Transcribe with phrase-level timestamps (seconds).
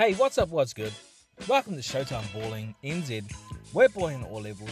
[0.00, 0.48] Hey, what's up?
[0.48, 0.94] What's good?
[1.46, 3.30] Welcome to Showtime Balling NZ.
[3.74, 4.70] We're balling at all levels.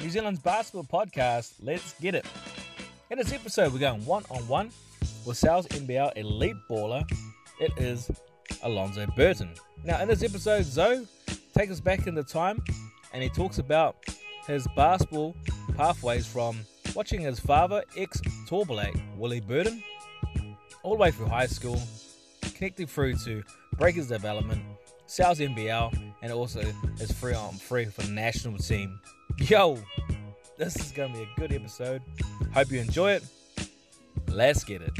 [0.00, 1.54] New Zealand's basketball podcast.
[1.60, 2.24] Let's get it.
[3.10, 4.70] In this episode, we're going one on one
[5.26, 7.02] with Sal's NBL elite baller.
[7.58, 8.08] It is
[8.62, 9.50] Alonzo Burton.
[9.82, 11.08] Now, in this episode, Zoe
[11.56, 12.62] takes us back in the time
[13.12, 13.96] and he talks about
[14.46, 15.34] his basketball
[15.76, 16.56] pathways from
[16.94, 19.82] watching his father, ex Black Willie Burton,
[20.84, 21.82] all the way through high school,
[22.54, 23.42] connecting through to
[23.78, 24.60] Breakers development,
[25.06, 26.60] Sal's NBL, and also
[26.98, 28.98] his free on free for the national team.
[29.38, 29.78] Yo,
[30.56, 32.02] this is gonna be a good episode.
[32.52, 33.24] Hope you enjoy it.
[34.26, 34.90] Let's get it.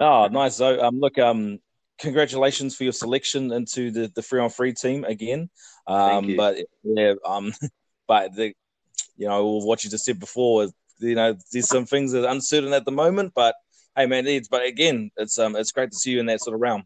[0.00, 0.56] Oh, nice.
[0.56, 1.58] So um, look, um,
[1.98, 5.50] congratulations for your selection into the the free on free team again.
[5.86, 7.52] Um, but yeah, um,
[8.08, 8.54] but the
[9.16, 12.72] you know what you just said before, you know, there's some things that are uncertain
[12.72, 13.54] at the moment, but
[13.96, 16.54] hey, man, it's but again, it's um, it's great to see you in that sort
[16.54, 16.84] of realm.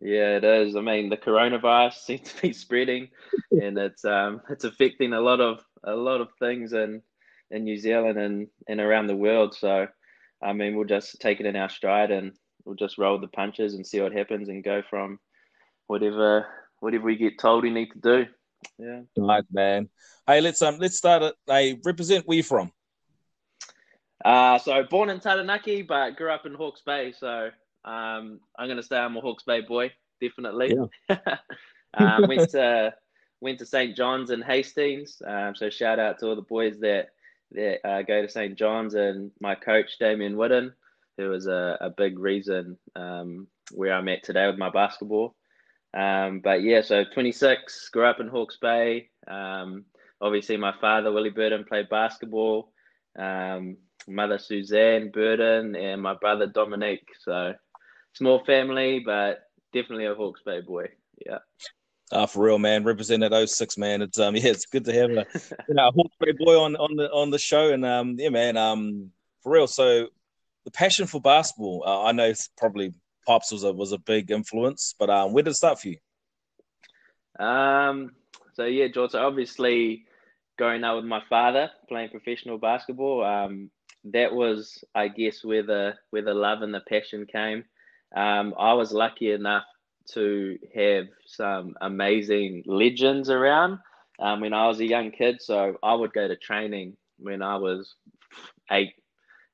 [0.00, 0.76] Yeah, it is.
[0.76, 3.08] I mean, the coronavirus seems to be spreading,
[3.50, 7.02] and it's um, it's affecting a lot of a lot of things in
[7.50, 9.54] in New Zealand and and around the world.
[9.54, 9.88] So,
[10.42, 12.32] I mean, we'll just take it in our stride and
[12.64, 15.18] we'll just roll the punches and see what happens and go from
[15.86, 16.46] whatever
[16.80, 18.26] whatever we get told we need to do.
[18.78, 19.00] Yeah.
[19.16, 19.88] Nice man.
[20.26, 21.34] Hey, let's um let's start it.
[21.46, 22.70] Hey, represent where you from?
[24.24, 27.12] Uh so born in Taranaki, but grew up in Hawke's Bay.
[27.18, 27.50] So
[27.88, 30.74] um I'm gonna say I'm a Hawke's Bay boy, definitely.
[31.08, 31.36] Yeah.
[31.94, 32.94] um, went to
[33.40, 33.96] went to St.
[33.96, 35.22] John's and Hastings.
[35.26, 37.08] Um, so shout out to all the boys that
[37.52, 38.56] that uh, go to St.
[38.56, 40.72] John's and my coach Damien Whitten,
[41.16, 45.34] who was a, a big reason um, where I'm at today with my basketball.
[45.94, 49.08] Um, but yeah, so 26, grew up in Hawke's Bay.
[49.26, 49.86] Um,
[50.20, 52.72] obviously, my father Willie Burton played basketball.
[53.18, 57.08] Um, mother Suzanne Burton and my brother Dominique.
[57.20, 57.54] So
[58.18, 60.88] small family, but definitely a Hawke's Bay boy.
[61.24, 61.38] Yeah.
[62.10, 62.84] Uh, for real, man.
[62.84, 64.02] Represent that 06, man.
[64.02, 65.26] It's um, yeah, it's good to have a
[65.68, 68.56] you know, Hawke's Bay boy on on the on the show, and um, yeah, man.
[68.56, 69.10] Um,
[69.42, 69.66] for real.
[69.66, 70.08] So
[70.64, 72.92] the passion for basketball, uh, I know probably
[73.26, 77.44] pops was a was a big influence, but um, where did it start for you?
[77.44, 78.12] Um,
[78.54, 79.12] so yeah, George.
[79.12, 80.06] So obviously,
[80.56, 83.70] growing up with my father playing professional basketball, um,
[84.04, 87.64] that was, I guess, where the where the love and the passion came.
[88.14, 89.64] Um, I was lucky enough
[90.12, 93.78] to have some amazing legends around
[94.18, 95.40] um, when I was a young kid.
[95.40, 97.94] So I would go to training when I was
[98.70, 98.94] eight,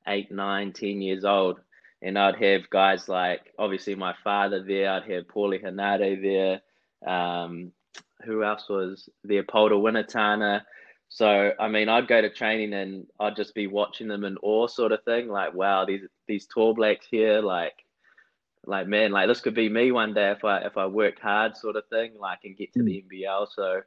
[0.07, 1.61] eight, nine, ten years old,
[2.03, 4.91] and I'd have guys like obviously my father there.
[4.91, 6.61] I'd have Paulie Henare there.
[7.11, 7.73] Um,
[8.25, 9.43] who else was there?
[9.43, 10.62] Polder Winitana.
[11.09, 14.67] So I mean, I'd go to training and I'd just be watching them in awe,
[14.67, 15.29] sort of thing.
[15.29, 17.84] Like, wow, these these tall blacks here, like
[18.66, 21.56] like man, like this could be me one day if I if I worked hard,
[21.56, 22.87] sort of thing, like and get to mm.
[22.87, 23.46] the NBL.
[23.55, 23.82] So,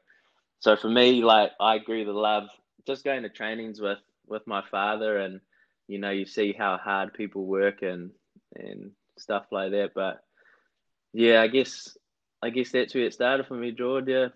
[0.59, 2.47] so for me, like I grew the love
[2.85, 5.39] just going to trainings with with my father, and
[5.87, 8.11] you know you see how hard people work and
[8.55, 9.91] and stuff like that.
[9.95, 10.21] But
[11.13, 11.97] yeah, I guess
[12.41, 14.07] I guess that's where it started for me, George.
[14.07, 14.27] Yeah.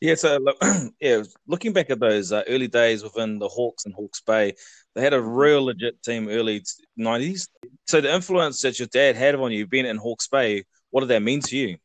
[0.00, 0.38] Yeah, so
[1.00, 4.54] yeah, looking back at those uh, early days within the Hawks and Hawke's Bay,
[4.94, 6.62] they had a real legit team early
[6.96, 7.48] nineties.
[7.86, 11.08] So the influence that your dad had on you, being in Hawke's Bay, what did
[11.10, 11.76] that mean to you?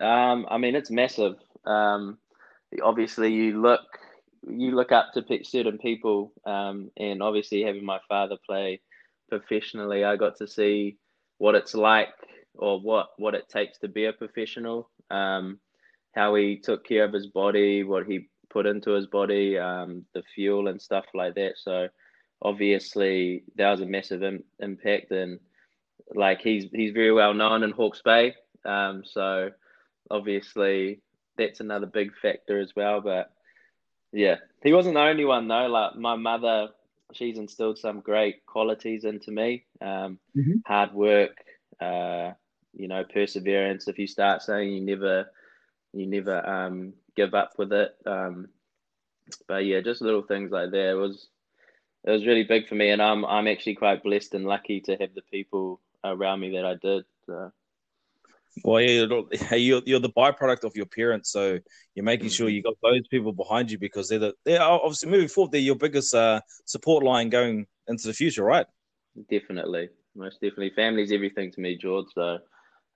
[0.00, 1.36] Um, I mean, it's massive.
[1.64, 2.18] Um,
[2.82, 3.80] obviously you look
[4.48, 8.80] you look up to certain people, um, and obviously having my father play
[9.28, 10.96] professionally, I got to see
[11.38, 12.14] what it's like
[12.54, 14.90] or what what it takes to be a professional.
[15.10, 15.60] Um,
[16.14, 20.22] how he took care of his body, what he put into his body, um, the
[20.34, 21.52] fuel and stuff like that.
[21.56, 21.88] So
[22.42, 25.40] obviously that was a massive Im- impact, and
[26.14, 28.34] like he's he's very well known in Hawke's Bay.
[28.64, 29.50] Um, so
[30.10, 31.00] obviously
[31.36, 33.00] that's another big factor as well.
[33.00, 33.30] But
[34.12, 35.66] yeah, he wasn't the only one though.
[35.66, 36.68] Like my mother,
[37.12, 39.64] she's instilled some great qualities into me.
[39.80, 40.58] Um, mm-hmm.
[40.66, 41.36] Hard work,
[41.80, 42.32] uh,
[42.74, 43.88] you know, perseverance.
[43.88, 45.30] If you start saying you never,
[45.92, 47.96] you never um, give up with it.
[48.06, 48.48] Um,
[49.46, 50.90] but yeah, just little things like that.
[50.90, 51.28] It was
[52.04, 54.96] it was really big for me, and I'm I'm actually quite blessed and lucky to
[54.96, 57.04] have the people around me that I did.
[57.26, 57.52] So.
[58.64, 61.58] Well, yeah, you're, you're the byproduct of your parents, so
[61.94, 62.56] you're making sure mm-hmm.
[62.56, 65.52] you got those people behind you because they're the, they're obviously moving forward.
[65.52, 68.66] They're your biggest uh, support line going into the future, right?
[69.30, 70.72] Definitely, most definitely.
[70.74, 72.06] Family's everything to me, George.
[72.14, 72.38] So,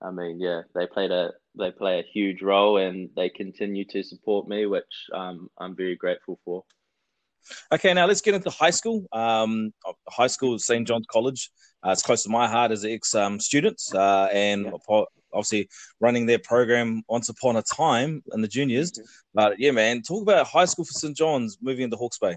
[0.01, 4.03] I mean, yeah, they played a they play a huge role, and they continue to
[4.03, 6.65] support me, which um, I'm very grateful for.
[7.73, 9.07] Okay, now let's get into high school.
[9.13, 9.73] Um,
[10.09, 10.87] high school, St.
[10.87, 11.51] John's College.
[11.85, 15.69] Uh, it's close to my heart as ex um, student, uh, and yeah obviously
[16.01, 18.93] running their program once upon a time in the juniors.
[18.93, 19.07] Mm-hmm.
[19.35, 21.17] But yeah, man, talk about high school for St.
[21.17, 22.37] John's moving into Hawke's Bay.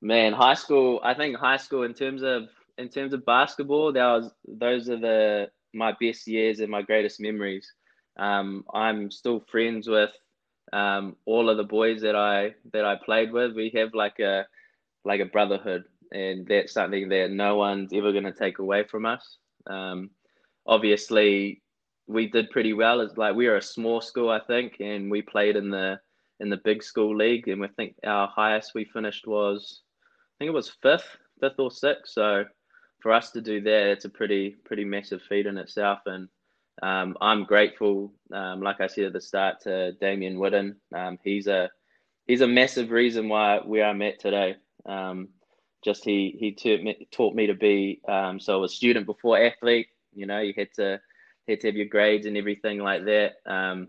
[0.00, 1.00] Man, high school.
[1.02, 2.44] I think high school in terms of
[2.78, 7.20] in terms of basketball, that was those are the my best years and my greatest
[7.20, 7.70] memories.
[8.18, 10.10] Um, I'm still friends with
[10.72, 13.54] um, all of the boys that I that I played with.
[13.54, 14.46] We have like a
[15.04, 19.06] like a brotherhood, and that's something that no one's ever going to take away from
[19.06, 19.38] us.
[19.66, 20.10] Um,
[20.66, 21.62] obviously
[22.06, 23.00] we did pretty well.
[23.00, 26.00] It's like we were a small school, I think, and we played in the
[26.40, 30.48] in the big school league, and we think our highest we finished was, I think
[30.48, 32.14] it was fifth, fifth or sixth.
[32.14, 32.44] So
[33.00, 36.28] for us to do that, it's a pretty pretty massive feat in itself, and
[36.82, 40.76] um, I'm grateful, um, like I said at the start, to Damien Whitten.
[40.94, 41.70] Um, he's a
[42.26, 44.56] he's a massive reason why we are met today.
[44.86, 45.28] Um,
[45.84, 49.88] just he he taught me, taught me to be um, so a student before athlete
[50.14, 51.00] you know, you had to
[51.48, 53.88] had to have your grades and everything like that um,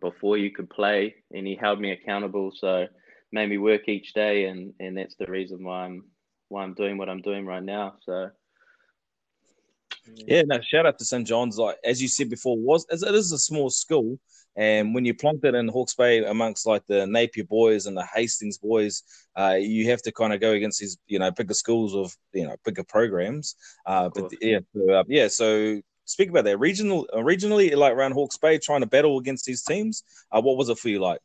[0.00, 2.52] before you could play, and he held me accountable.
[2.54, 2.86] So
[3.32, 6.04] made me work each day, and and that's the reason why I'm
[6.48, 7.94] why I'm doing what I'm doing right now.
[8.02, 8.30] So.
[10.14, 11.26] Yeah, no, shout out to St.
[11.26, 11.58] John's.
[11.58, 14.18] Like as you said before, was it is a small school,
[14.56, 18.06] and when you plunked it in Hawke's Bay amongst like the Napier boys and the
[18.14, 19.02] Hastings boys,
[19.36, 22.46] uh, you have to kind of go against these, you know, bigger schools with, you
[22.46, 23.56] know, bigger programs.
[23.84, 25.28] Uh, but yeah, so, uh, yeah.
[25.28, 29.62] So speak about that regional, regionally, like around Hawke's Bay, trying to battle against these
[29.62, 30.04] teams.
[30.30, 31.20] Uh, what was it for you like?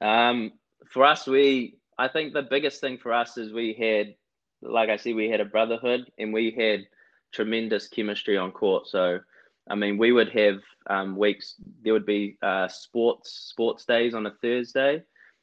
[0.00, 0.52] Um,
[0.92, 4.14] for us, we, I think the biggest thing for us is we had,
[4.62, 6.86] like I said, we had a brotherhood and we had
[7.32, 8.88] tremendous chemistry on court.
[8.88, 9.20] So
[9.70, 11.54] I mean, we would have um, weeks.
[11.82, 15.02] There would be uh, sports sports days on a Thursday,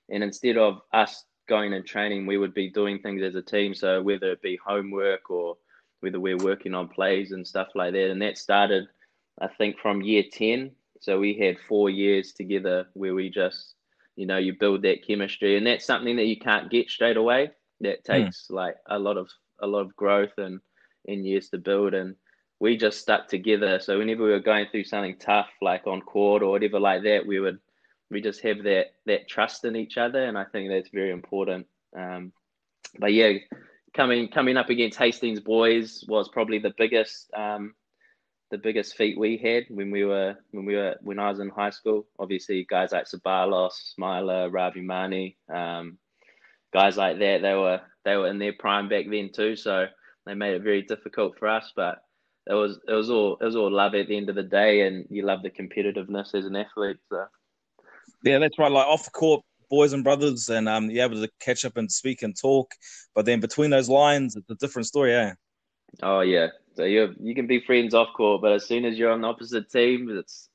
[0.09, 3.75] and instead of us going and training, we would be doing things as a team.
[3.75, 5.57] So whether it be homework or
[5.99, 8.87] whether we're working on plays and stuff like that, and that started,
[9.39, 10.71] I think, from year ten.
[10.99, 13.75] So we had four years together where we just,
[14.15, 17.51] you know, you build that chemistry, and that's something that you can't get straight away.
[17.81, 18.11] That hmm.
[18.11, 18.55] takes mm.
[18.55, 19.29] like a lot of
[19.61, 20.59] a lot of growth and
[21.07, 22.15] and years to build and
[22.59, 23.79] we just stuck together.
[23.79, 27.25] So whenever we were going through something tough, like on court or whatever like that,
[27.25, 27.59] we would
[28.09, 31.67] we just have that that trust in each other, and I think that's very important.
[31.97, 32.31] Um,
[32.99, 33.33] but yeah,
[33.93, 37.73] coming coming up against Hastings boys was probably the biggest um,
[38.51, 41.49] the biggest feat we had when we were when we were when I was in
[41.49, 42.05] high school.
[42.19, 45.97] Obviously, guys like Sabalos, Smiler, Ravi Mani, um,
[46.73, 49.55] guys like that, they were they were in their prime back then too.
[49.55, 49.87] So
[50.25, 52.01] they made it very difficult for us, but
[52.47, 54.87] it was it was all it was all love at the end of the day,
[54.87, 56.97] and you love the competitiveness as an athlete.
[57.09, 57.25] So.
[58.23, 58.71] Yeah, that's right.
[58.71, 61.91] Like off the court, boys and brothers, and um, you're able to catch up and
[61.91, 62.71] speak and talk.
[63.13, 65.33] But then between those lines, it's a different story, yeah.
[66.03, 69.11] Oh yeah, so you you can be friends off court, but as soon as you're
[69.11, 70.49] on the opposite team, it's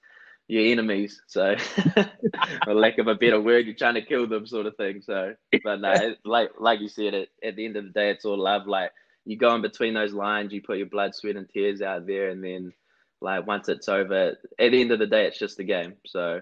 [0.49, 1.23] your enemies.
[1.27, 1.57] So,
[2.65, 5.01] for lack of a better word, you're trying to kill them, sort of thing.
[5.01, 5.35] So,
[5.65, 8.39] but no, like like you said, at, at the end of the day, it's all
[8.39, 8.67] love.
[8.67, 8.91] Like
[9.25, 12.31] you go in between those lines, you put your blood, sweat, and tears out there,
[12.31, 12.73] and then
[13.21, 15.95] like once it's over, at the end of the day, it's just a game.
[16.07, 16.41] So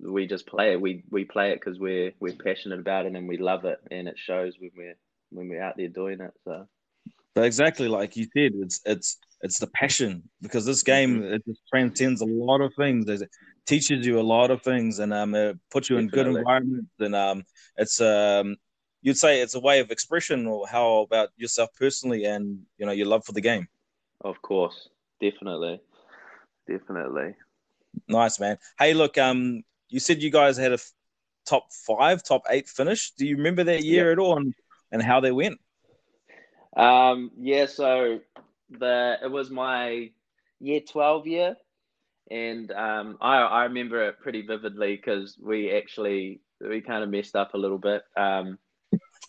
[0.00, 0.80] we just play it.
[0.80, 4.08] We we play it because we're we're passionate about it and we love it, and
[4.08, 4.96] it shows when we're
[5.30, 6.32] when we're out there doing it.
[6.44, 6.66] So.
[7.34, 11.34] But exactly like you said, it's it's it's the passion because this game mm-hmm.
[11.34, 13.08] it just transcends a lot of things.
[13.08, 13.28] It
[13.66, 16.20] teaches you a lot of things and um, it puts you Definitely.
[16.20, 16.90] in good environments.
[17.00, 17.44] And um,
[17.76, 18.56] it's um,
[19.02, 22.92] you'd say it's a way of expression, or how about yourself personally and you know
[22.92, 23.68] your love for the game.
[24.22, 24.88] Of course,
[25.20, 25.80] definitely,
[26.68, 27.34] definitely.
[28.08, 28.56] Nice man.
[28.78, 30.92] Hey, look, um, you said you guys had a f-
[31.44, 33.10] top five, top eight finish.
[33.12, 34.18] Do you remember that year yep.
[34.18, 34.54] at all, and,
[34.90, 35.58] and how they went?
[36.76, 38.20] Um, yeah, so
[38.70, 40.10] the it was my
[40.60, 41.56] year twelve year,
[42.30, 47.36] and um, I I remember it pretty vividly because we actually we kind of messed
[47.36, 48.02] up a little bit.
[48.16, 48.58] Um,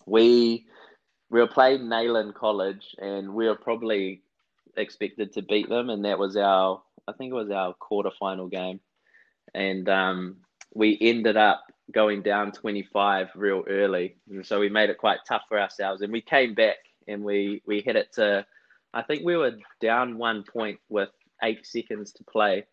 [0.06, 0.66] we
[1.30, 4.22] we were playing Nayland College, and we were probably
[4.76, 8.80] expected to beat them, and that was our I think it was our quarterfinal game,
[9.54, 10.36] and um,
[10.74, 15.42] we ended up going down 25 real early, and so we made it quite tough
[15.48, 18.46] for ourselves, and we came back and we we hit it to
[18.92, 21.10] I think we were down one point with
[21.42, 22.64] eight seconds to play,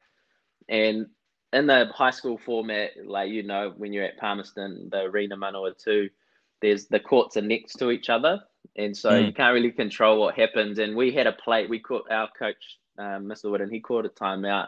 [0.70, 1.08] and
[1.54, 6.10] in the high school format, like you know, when you're at Palmerston, the arena Manawatu,
[6.62, 8.42] there's the courts are next to each other,
[8.76, 9.28] and so mm.
[9.28, 10.80] you can't really control what happens.
[10.80, 11.68] And we had a play.
[11.68, 13.50] We caught our coach, um, Mr.
[13.50, 14.68] Wood, and he called a timeout,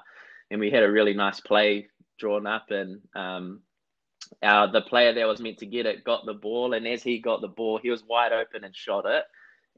[0.51, 1.87] and we had a really nice play
[2.19, 3.61] drawn up, and um,
[4.41, 7.19] our the player that was meant to get it got the ball, and as he
[7.19, 9.23] got the ball, he was wide open and shot it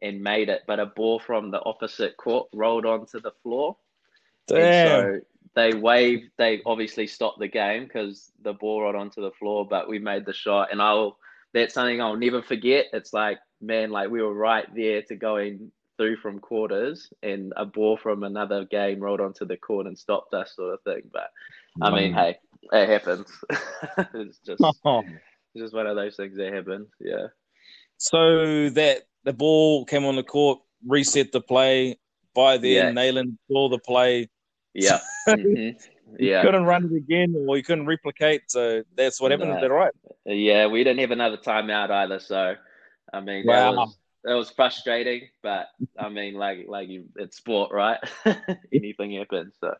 [0.01, 3.77] and made it, but a ball from the opposite court rolled onto the floor.
[4.47, 4.59] Damn.
[4.59, 6.31] And so they waved.
[6.37, 10.25] They obviously stopped the game because the ball rolled onto the floor, but we made
[10.25, 11.17] the shot, and I'll.
[11.55, 12.87] That's something I'll never forget.
[12.91, 17.65] It's like, man, like we were right there to going through from quarters, and a
[17.65, 21.09] ball from another game rolled onto the court and stopped us, sort of thing.
[21.13, 21.31] But
[21.81, 22.37] I mean, hey,
[22.73, 23.27] it happens.
[24.13, 25.03] it's just, oh.
[25.53, 26.87] it's just one of those things that happen.
[26.99, 27.27] Yeah.
[27.97, 31.97] So that the ball came on the court, reset the play.
[32.33, 32.91] By then, yeah.
[32.91, 34.29] Nayland saw the play.
[34.73, 34.99] Yeah.
[35.29, 35.77] mm-hmm.
[36.17, 36.41] Yeah.
[36.41, 38.43] couldn't run it again or you couldn't replicate.
[38.47, 39.51] So that's what happened.
[39.51, 39.61] No.
[39.61, 39.93] That right?
[40.25, 42.19] Yeah, we didn't have another timeout either.
[42.19, 42.55] So,
[43.13, 43.71] I mean, wow.
[43.71, 45.67] that was it was frustrating, but
[45.97, 47.99] I mean, like like you, it's sport, right?
[48.73, 49.55] Anything happens.
[49.59, 49.73] So.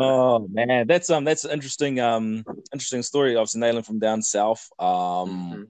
[0.00, 3.34] Oh man, that's um that's an interesting um interesting story.
[3.34, 4.68] Obviously, Nayland from down south.
[4.78, 5.62] Um, mm-hmm.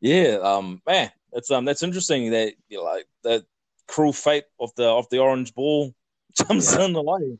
[0.00, 3.44] yeah, um man, it's um that's interesting that you know, like the
[3.86, 5.92] cruel fate of the of the orange ball
[6.36, 6.86] jumps yeah.
[6.86, 7.38] in the way.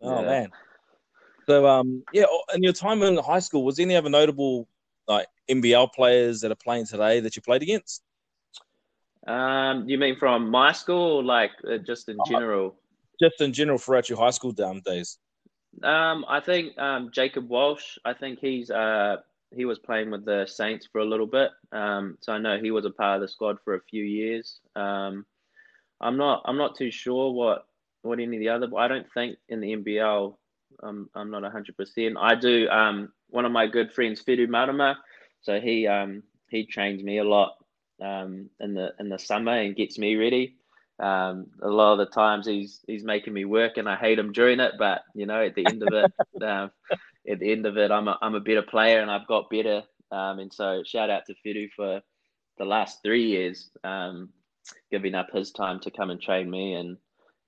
[0.00, 0.26] Oh yeah.
[0.26, 0.50] man.
[1.46, 2.24] So um yeah,
[2.54, 4.68] in your time in high school, was there any other notable
[5.06, 8.02] like NBL players that are playing today that you played against?
[9.26, 12.76] Um, you mean from my school, or like uh, just in uh, general?
[13.20, 15.18] Just in general throughout your high school down days.
[15.82, 17.98] Um, I think um, Jacob Walsh.
[18.04, 19.16] I think he's uh
[19.54, 21.50] he was playing with the Saints for a little bit.
[21.72, 24.60] Um, so I know he was a part of the squad for a few years.
[24.74, 25.24] Um,
[26.00, 27.66] I'm not I'm not too sure what
[28.02, 28.68] what any of the other.
[28.76, 30.36] I don't think in the NBL.
[30.82, 32.16] I'm I'm not hundred percent.
[32.18, 32.68] I do.
[32.68, 34.96] Um, one of my good friends, Fidu Marama.
[35.42, 37.56] So he um he trains me a lot
[38.02, 40.56] um in the in the summer and gets me ready.
[40.98, 44.32] Um, a lot of the times he's he's making me work and I hate him
[44.32, 46.10] during it, but you know at the end of it,
[46.42, 46.70] um,
[47.28, 49.82] at the end of it, I'm a, I'm a better player and I've got better.
[50.10, 52.00] Um, and so shout out to Fidu for
[52.58, 54.30] the last three years, um,
[54.90, 56.96] giving up his time to come and train me and,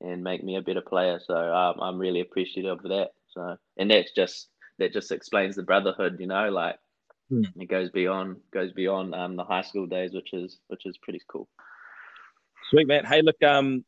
[0.00, 1.20] and make me a better player.
[1.25, 3.11] So um, I'm really appreciative of that.
[3.30, 6.76] So, and that's just, that just explains the brotherhood, you know, like
[7.28, 7.42] hmm.
[7.56, 11.20] it goes beyond, goes beyond um, the high school days, which is, which is pretty
[11.28, 11.49] cool.
[12.70, 13.04] Sweet man.
[13.04, 13.85] Hey, look, um,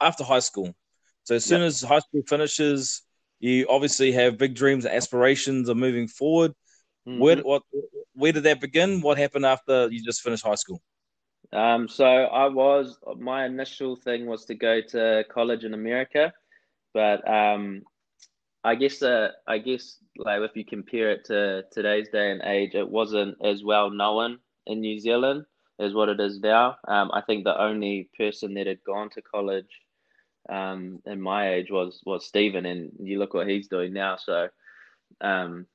[0.00, 0.74] after high school,
[1.24, 1.68] so as soon yep.
[1.68, 3.02] as high school finishes,
[3.40, 6.52] you obviously have big dreams and aspirations of moving forward.
[7.06, 7.20] Mm-hmm.
[7.20, 7.62] Where what
[8.14, 9.00] where did that begin?
[9.00, 10.80] What happened after you just finished high school?
[11.52, 16.32] Um, so I was my initial thing was to go to college in America,
[16.94, 17.82] but um,
[18.66, 22.74] I guess uh, I guess like if you compare it to today's day and age,
[22.74, 25.44] it wasn't as well known in New Zealand
[25.78, 26.76] as what it is now.
[26.88, 29.70] Um, I think the only person that had gone to college
[30.48, 34.16] um, in my age was was Stephen, and you look what he's doing now.
[34.16, 34.48] So,
[35.20, 35.66] um,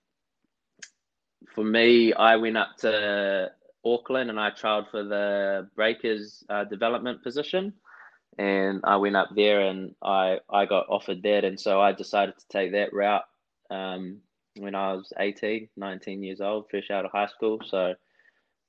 [1.56, 3.52] for me, I went up to
[3.86, 7.74] Auckland and I tried for the Breakers uh, development position,
[8.38, 12.38] and I went up there and I I got offered that, and so I decided
[12.38, 13.26] to take that route.
[13.70, 14.22] Um,
[14.58, 17.62] when I was 18, 19 years old, fresh out of high school.
[17.66, 17.96] So,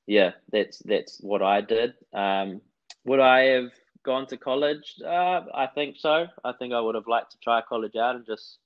[0.07, 1.95] yeah, that's that's what I did.
[2.13, 2.61] Um,
[3.05, 3.71] would I have
[4.05, 4.95] gone to college?
[5.05, 6.27] Uh, I think so.
[6.45, 8.59] I think I would have liked to try college out and just,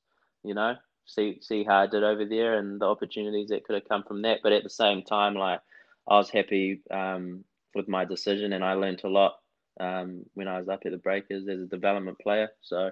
[0.45, 0.77] you know,
[1.07, 4.23] see see how I did over there and the opportunities that could have come from
[4.23, 4.41] that.
[4.43, 5.61] But at the same time, like
[6.09, 9.37] I was happy um, with my decision and I learned a lot
[9.81, 12.49] um, when I was up at the Breakers as a development player.
[12.63, 12.91] So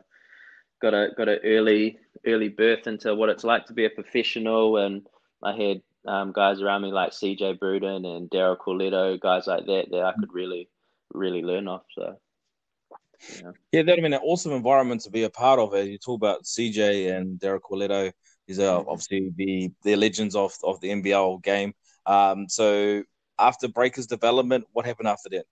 [0.80, 4.78] got a got an early early birth into what it's like to be a professional,
[4.78, 5.06] and
[5.42, 9.86] I had um, guys around me like CJ Bruton and Daryl Corletto, guys like that
[9.90, 10.68] that I could really
[11.12, 11.84] really learn off.
[11.94, 12.16] So.
[13.42, 15.74] Yeah, yeah that'd been an awesome environment to be a part of.
[15.74, 18.12] As you talk about CJ and Derek Corletto,
[18.46, 18.88] these are mm-hmm.
[18.88, 21.74] obviously the the legends of of the NBL game.
[22.06, 23.02] Um, so
[23.38, 25.46] after Breakers development, what happened after that?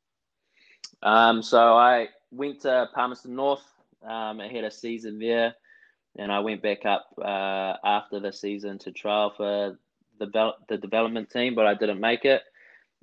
[1.02, 3.64] Um, so I went to Palmerston North.
[4.02, 5.54] Um, I had a season there,
[6.18, 9.78] and I went back up uh, after the season to trial for
[10.18, 12.42] the the development team, but I didn't make it,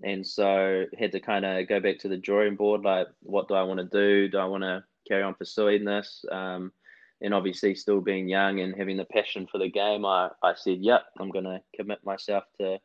[0.03, 2.81] and so had to kind of go back to the drawing board.
[2.81, 4.29] Like, what do I want to do?
[4.29, 6.23] Do I want to carry on pursuing this?
[6.31, 6.71] Um,
[7.21, 10.79] and obviously, still being young and having the passion for the game, I, I said,
[10.79, 12.79] "Yep, I'm going to commit myself to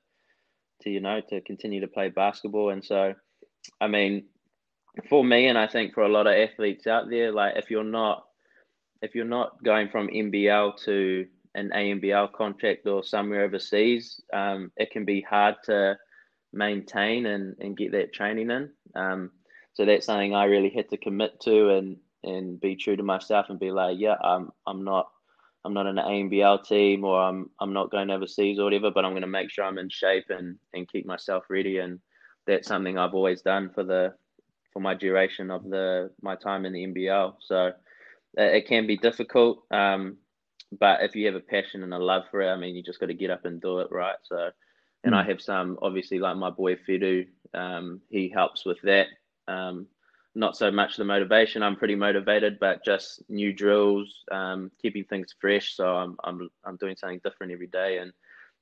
[0.83, 3.15] to you know to continue to play basketball." And so,
[3.81, 4.25] I mean,
[5.09, 7.85] for me, and I think for a lot of athletes out there, like if you're
[7.85, 8.25] not
[9.03, 14.91] if you're not going from NBL to an ANBL contract or somewhere overseas, um, it
[14.91, 15.97] can be hard to
[16.53, 18.71] maintain and, and get that training in.
[18.95, 19.31] Um,
[19.75, 23.47] so that's something I really had to commit to and, and be true to myself
[23.51, 25.09] and be like, yeah, I'm I'm not
[25.65, 29.15] I'm not an ANBL team or I'm I'm not going overseas or whatever, but I'm
[29.21, 31.79] to make sure I'm in shape and, and keep myself ready.
[31.79, 32.01] And
[32.47, 34.15] that's something I've always done for the
[34.75, 37.37] for my duration of the my time in the NBL.
[37.41, 37.73] So
[38.37, 39.63] it can be difficult.
[39.71, 40.19] Um,
[40.79, 43.01] but if you have a passion and a love for it, I mean, you just
[43.01, 44.17] got to get up and do it, right?
[44.25, 44.51] So,
[45.05, 45.17] and mm.
[45.17, 49.07] I have some, obviously, like my boy Fidu, um, he helps with that.
[49.47, 49.87] Um,
[50.35, 51.63] not so much the motivation.
[51.63, 55.77] I'm pretty motivated, but just new drills, um, keeping things fresh.
[55.77, 58.13] So I'm I'm I'm doing something different every day, and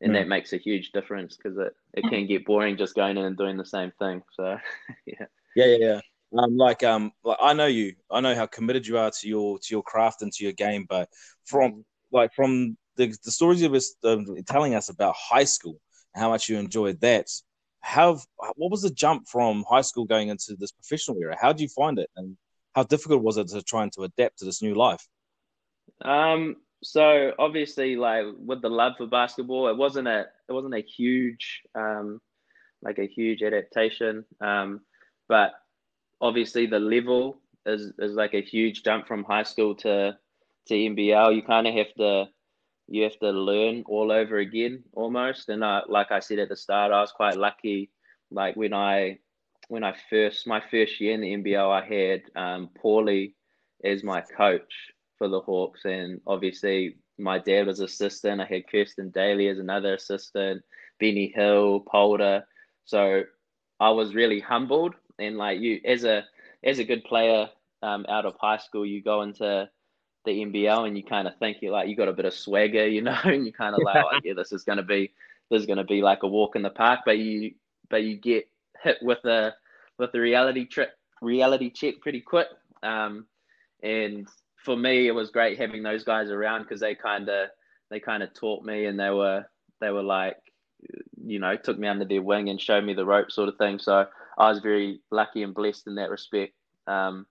[0.03, 0.15] and mm.
[0.17, 3.39] that makes a huge difference because it, it can get boring just going in and
[3.39, 4.23] doing the same thing.
[4.35, 4.59] So
[5.07, 5.27] yeah.
[5.55, 6.01] Yeah, yeah, yeah.
[6.39, 7.95] Um, like um, like I know you.
[8.11, 10.87] I know how committed you are to your to your craft and to your game.
[10.89, 11.09] But
[11.45, 15.79] from like from the, the stories you were um, telling us about high school
[16.15, 17.27] how much you enjoyed that.
[17.81, 18.21] How
[18.57, 21.37] what was the jump from high school going into this professional era?
[21.41, 22.37] How did you find it, and
[22.75, 25.07] how difficult was it to try and to adapt to this new life?
[26.05, 30.83] Um, so obviously, like with the love for basketball, it wasn't a it wasn't a
[30.83, 32.21] huge um,
[32.83, 34.25] like a huge adaptation.
[34.41, 34.83] Um,
[35.29, 35.53] but
[36.21, 40.17] obviously the level is is like a huge jump from high school to
[40.67, 42.29] to NBL, you kind of have to
[42.89, 45.49] you have to learn all over again almost.
[45.49, 47.91] And uh, like I said at the start, I was quite lucky.
[48.31, 49.19] Like when I
[49.69, 53.35] when I first my first year in the NBL, I had um, Paulie
[53.85, 54.73] as my coach
[55.19, 58.41] for the Hawks, and obviously my dad was assistant.
[58.41, 60.63] I had Kirsten Daly as another assistant,
[60.99, 62.45] Benny Hill, Polder.
[62.85, 63.23] So
[63.81, 66.25] I was really humbled, and like you, as a
[66.65, 67.49] as a good player
[67.83, 69.69] um, out of high school, you go into
[70.25, 72.87] the NBL and you kind of think you like you got a bit of swagger,
[72.87, 75.13] you know, and you kind of like, oh, yeah, this is gonna be
[75.51, 77.55] this is gonna be like a walk in the park, but you
[77.91, 78.49] but you get
[78.83, 79.55] hit with a
[79.99, 82.49] with the reality trick reality check pretty quick.
[82.83, 83.27] Um,
[83.83, 87.49] and for me, it was great having those guys around because they kind of
[87.91, 89.45] they kind of taught me and they were
[89.81, 90.37] they were like
[91.25, 93.79] you know took me under their wing and showed me the rope sort of thing.
[93.79, 94.07] So
[94.39, 96.55] I was very lucky and blessed in that respect.
[96.87, 97.27] Um,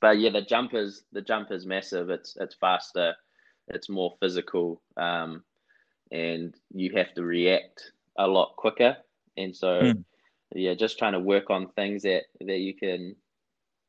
[0.00, 2.10] but yeah, the jump is the jump is massive.
[2.10, 3.14] It's it's faster,
[3.68, 5.42] it's more physical, um,
[6.10, 8.96] and you have to react a lot quicker.
[9.36, 10.04] And so, mm.
[10.54, 13.16] yeah, just trying to work on things that that you can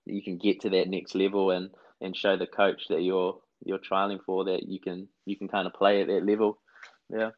[0.05, 1.69] you can get to that next level and
[2.01, 5.67] and show the coach that you're you're trialing for that you can you can kind
[5.67, 6.59] of play at that level.
[7.09, 7.31] Yeah.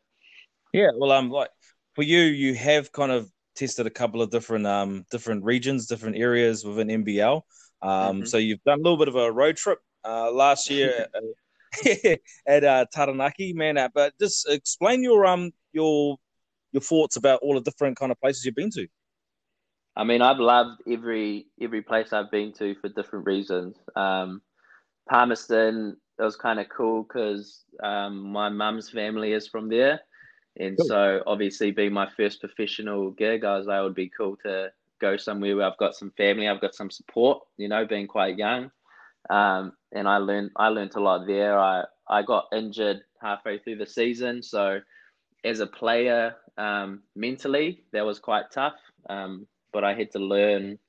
[0.73, 0.89] Yeah.
[0.95, 1.49] Well, um, like
[1.93, 6.17] for you, you have kind of tested a couple of different um different regions, different
[6.17, 7.41] areas within NBL.
[7.81, 8.25] Um, mm-hmm.
[8.25, 11.07] So you've done a little bit of a road trip uh, last year
[11.85, 13.77] at, at uh, Taranaki, man.
[13.77, 16.17] Uh, but just explain your um your
[16.71, 18.87] your thoughts about all the different kind of places you've been to.
[19.97, 23.77] I mean, I've loved every every place I've been to for different reasons.
[23.95, 24.41] Um,
[25.09, 30.01] Palmerston, it was kind of cool because um, my mum's family is from there,
[30.57, 30.87] and cool.
[30.87, 34.71] so obviously being my first professional gig, I was like, it would be cool to
[34.99, 37.43] go somewhere where I've got some family, I've got some support.
[37.57, 38.71] You know, being quite young,
[39.29, 41.59] um, and I learned I learned a lot there.
[41.59, 44.79] I I got injured halfway through the season, so
[45.43, 48.75] as a player, um, mentally that was quite tough.
[49.09, 50.79] Um, but I had to learn,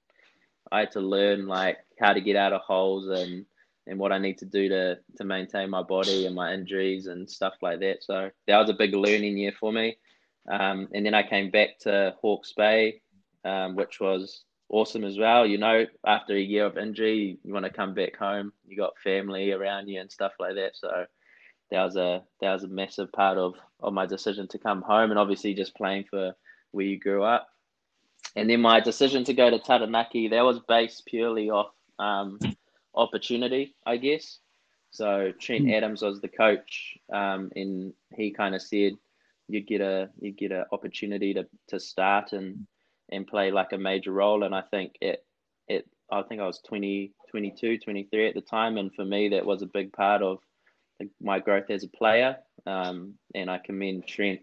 [0.71, 3.45] I had to learn like how to get out of holes and
[3.87, 7.29] and what I need to do to to maintain my body and my injuries and
[7.29, 8.03] stuff like that.
[8.03, 9.97] So that was a big learning year for me.
[10.49, 13.01] Um, and then I came back to Hawke's Bay
[13.47, 15.47] um, which was awesome as well.
[15.47, 18.53] You know, after a year of injury, you want to come back home.
[18.67, 20.73] You got family around you and stuff like that.
[20.75, 21.07] So
[21.71, 25.11] that was a that was a massive part of of my decision to come home,
[25.11, 26.35] and obviously just playing for
[26.73, 27.49] where you grew up.
[28.35, 32.39] And then my decision to go to Taranaki that was based purely off um,
[32.97, 34.39] opportunity, I guess.
[34.91, 35.75] So Trent hmm.
[35.75, 38.93] Adams was the coach, um, and he kind of said
[39.49, 42.67] you get a you get an opportunity to to start and
[43.11, 44.43] and play like a major role.
[44.43, 45.25] And I think it
[45.69, 49.45] it I think I was 20, 22, 23 at the time, and for me that
[49.45, 50.39] was a big part of
[51.21, 52.37] my growth as a player.
[52.67, 54.41] Um, and I commend Trent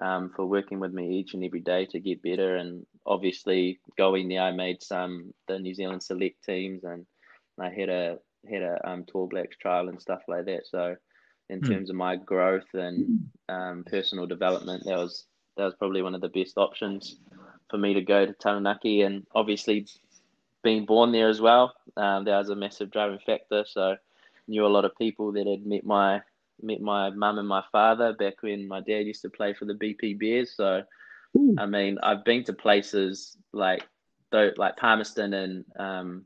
[0.00, 2.56] um, for working with me each and every day to get better.
[2.56, 7.06] And obviously, going there, I made some the New Zealand select teams, and
[7.60, 8.18] I had a
[8.50, 10.66] had a um, Tall Blacks trial and stuff like that.
[10.66, 10.96] So,
[11.48, 11.68] in mm.
[11.68, 16.20] terms of my growth and um, personal development, that was that was probably one of
[16.20, 17.16] the best options
[17.68, 19.02] for me to go to Taranaki.
[19.02, 19.86] And obviously,
[20.62, 23.64] being born there as well, um, that was a massive driving factor.
[23.66, 23.96] So,
[24.46, 26.22] knew a lot of people that had met my
[26.60, 29.74] met my mum and my father back when my dad used to play for the
[29.74, 30.54] BP Bears.
[30.56, 30.82] So,
[31.36, 31.54] Ooh.
[31.58, 33.86] I mean, I've been to places like
[34.30, 36.24] though, like Palmerston and um,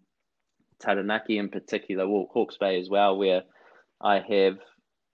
[0.83, 3.43] Taranaki in particular, well, Hawke's Bay as well, where
[4.01, 4.59] I have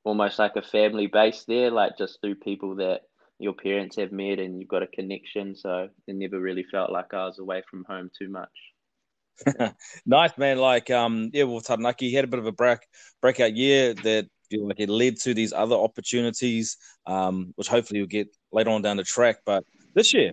[0.04, 3.02] almost like a family base there, like just through people that
[3.38, 5.54] your parents have met and you've got a connection.
[5.54, 9.74] So it never really felt like I was away from home too much.
[10.06, 10.58] nice man.
[10.58, 12.80] Like um yeah, well Taranaki had a bit of a break
[13.22, 17.98] breakout year that you know, like it led to these other opportunities, um, which hopefully
[17.98, 19.36] you'll get later on down the track.
[19.44, 19.62] But
[19.94, 20.32] this year,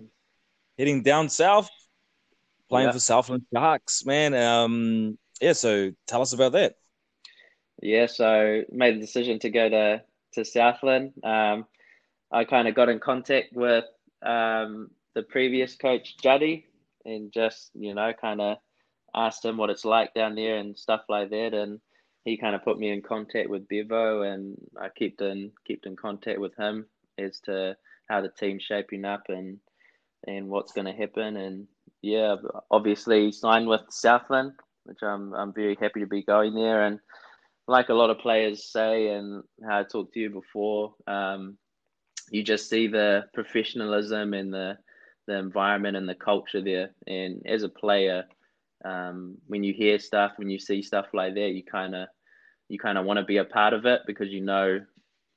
[0.80, 1.70] heading down south,
[2.70, 2.94] playing yeah.
[2.94, 4.34] for Southland Sharks, man.
[4.34, 6.76] Um yeah, so tell us about that.
[7.82, 10.02] Yeah, so made the decision to go to
[10.34, 11.14] to Southland.
[11.24, 11.66] Um
[12.32, 13.86] I kind of got in contact with
[14.22, 16.66] um, the previous coach Juddy
[17.06, 18.58] and just you know kind of
[19.16, 21.80] asked him what it's like down there and stuff like that, and
[22.26, 25.96] he kind of put me in contact with Bevo, and I kept in kept in
[25.96, 27.78] contact with him as to
[28.10, 29.60] how the team's shaping up and
[30.28, 31.68] and what's going to happen, and
[32.02, 32.36] yeah,
[32.72, 34.54] obviously signed with Southland,
[34.86, 37.00] which I'm I'm very happy to be going there, and
[37.68, 41.58] like a lot of players say, and how I talked to you before, um,
[42.30, 44.78] you just see the professionalism and the
[45.28, 46.92] the environment and the culture there.
[47.08, 48.26] And as a player,
[48.84, 52.08] um, when you hear stuff, when you see stuff like that, you kind of
[52.70, 54.80] you kind of want to be a part of it because you know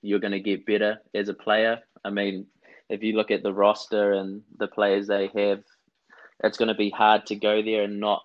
[0.03, 1.79] you're going to get better as a player.
[2.05, 2.47] I mean,
[2.89, 5.63] if you look at the roster and the players they have,
[6.45, 8.23] it's going to be hard to go there and not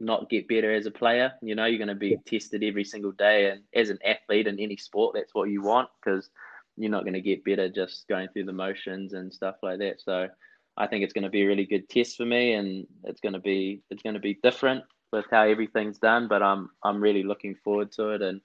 [0.00, 1.32] not get better as a player.
[1.42, 4.58] You know, you're going to be tested every single day, and as an athlete in
[4.58, 6.30] any sport, that's what you want because
[6.76, 10.00] you're not going to get better just going through the motions and stuff like that.
[10.00, 10.28] So
[10.76, 13.34] I think it's going to be a really good test for me, and it's going
[13.34, 16.28] to be it's going to be different with how everything's done.
[16.28, 18.40] But I'm I'm really looking forward to it, and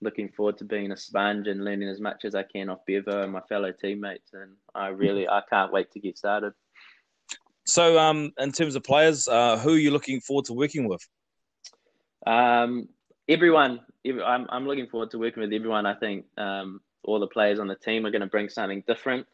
[0.00, 3.22] looking forward to being a sponge and learning as much as I can off Bevo
[3.22, 4.32] and my fellow teammates.
[4.32, 6.54] And I really I can't wait to get started.
[7.66, 11.06] So, um, in terms of players, uh, who are you looking forward to working with?
[12.26, 12.88] Um,
[13.28, 13.80] everyone.
[14.06, 15.86] I'm I'm looking forward to working with everyone.
[15.86, 19.26] I think um, all the players on the team are going to bring something different.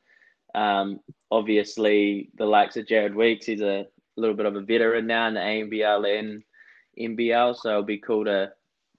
[0.55, 5.29] Um, obviously, the likes of Jared Weeks, he's a little bit of a veteran now
[5.29, 6.43] in the ANBL and
[6.99, 8.53] NBL, so it'll be cool to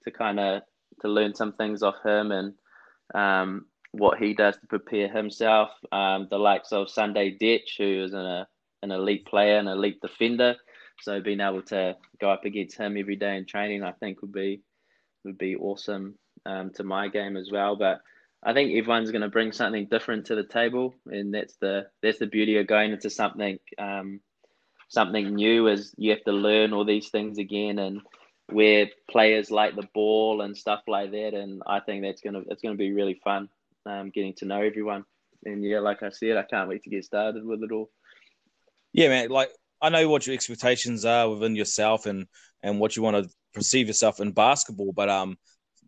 [0.04, 0.62] to kind of
[1.00, 2.54] to learn some things off him and
[3.14, 5.70] um, what he does to prepare himself.
[5.90, 8.46] Um, the likes of Sunday Dech, who is in a,
[8.82, 10.56] an elite player, an elite defender,
[11.00, 14.32] so being able to go up against him every day in training, I think would
[14.32, 14.62] be
[15.24, 17.76] would be awesome um, to my game as well.
[17.76, 18.00] But
[18.42, 22.18] I think everyone's going to bring something different to the table, and that's the that's
[22.18, 24.20] the beauty of going into something um,
[24.88, 25.68] something new.
[25.68, 28.00] Is you have to learn all these things again, and
[28.48, 31.34] where players like the ball and stuff like that.
[31.34, 33.48] And I think that's gonna it's gonna be really fun,
[33.86, 35.04] um, getting to know everyone.
[35.44, 37.90] And yeah, like I said, I can't wait to get started with it all.
[38.92, 39.28] Yeah, man.
[39.30, 39.50] Like
[39.80, 42.26] I know what your expectations are within yourself and
[42.62, 45.36] and what you want to perceive yourself in basketball, but um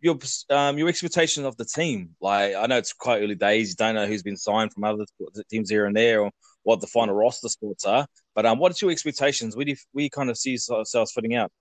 [0.01, 0.17] your
[0.49, 2.15] um, your expectations of the team?
[2.21, 3.69] Like, I know it's quite early days.
[3.69, 5.05] You don't know who's been signed from other
[5.49, 6.31] teams here and there, or
[6.63, 8.07] what the final roster spots are.
[8.33, 9.55] But um, what's your expectations?
[9.55, 11.51] Where do you, where you kind of see yourselves fitting out?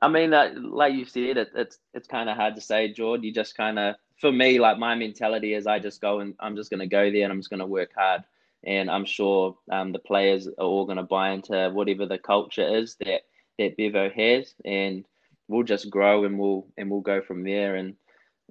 [0.00, 3.22] I mean, uh, like you said, it, it's it's kind of hard to say, George.
[3.22, 6.56] You just kind of, for me, like my mentality is, I just go and I'm
[6.56, 8.22] just going to go there and I'm just going to work hard.
[8.64, 12.76] And I'm sure um, the players are all going to buy into whatever the culture
[12.76, 13.22] is that
[13.58, 15.04] that Bevo has, and
[15.48, 17.76] we'll just grow and we'll and we'll go from there.
[17.76, 17.96] And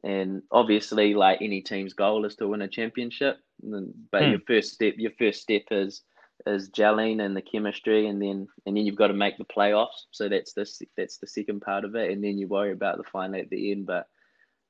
[0.04, 3.38] and obviously, like any team's goal is to win a championship.
[3.62, 4.32] But hmm.
[4.32, 6.02] your first step, your first step is
[6.48, 10.06] is gelling and the chemistry, and then and then you've got to make the playoffs.
[10.12, 13.04] So that's the that's the second part of it, and then you worry about the
[13.04, 13.86] final at the end.
[13.86, 14.08] But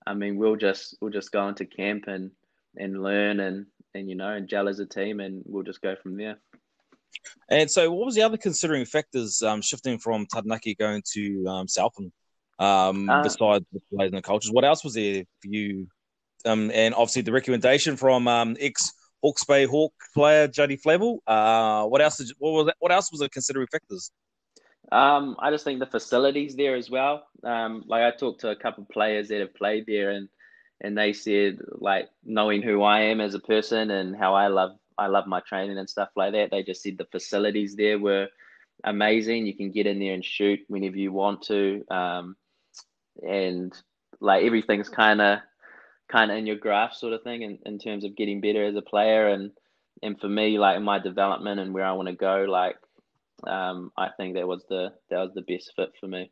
[0.05, 2.31] I mean, we'll just we'll just go into camp and
[2.75, 5.95] and learn and and you know and gel as a team, and we'll just go
[6.01, 6.37] from there.
[7.49, 11.67] And so, what was the other considering factors um, shifting from Taranaki going to um,
[11.67, 12.11] Southland,
[12.59, 14.51] um, uh, besides the players and the cultures?
[14.51, 15.87] What else was there for you?
[16.45, 21.19] Um, and obviously, the recommendation from um, ex Hawke's Bay Hawk player Jody Flavell.
[21.27, 22.17] Uh, what else?
[22.17, 24.11] Did, what was that, what else was the considering factors?
[24.91, 27.23] Um, I just think the facilities there as well.
[27.43, 30.27] Um, like I talked to a couple of players that have played there, and
[30.81, 34.71] and they said like knowing who I am as a person and how I love
[34.97, 36.51] I love my training and stuff like that.
[36.51, 38.27] They just said the facilities there were
[38.83, 39.45] amazing.
[39.45, 42.35] You can get in there and shoot whenever you want to, um,
[43.27, 43.73] and
[44.19, 45.39] like everything's kind of
[46.09, 48.75] kind of in your graph sort of thing in, in terms of getting better as
[48.75, 49.51] a player and
[50.03, 52.75] and for me like in my development and where I want to go like
[53.47, 56.31] um, I think that was the that was the best fit for me.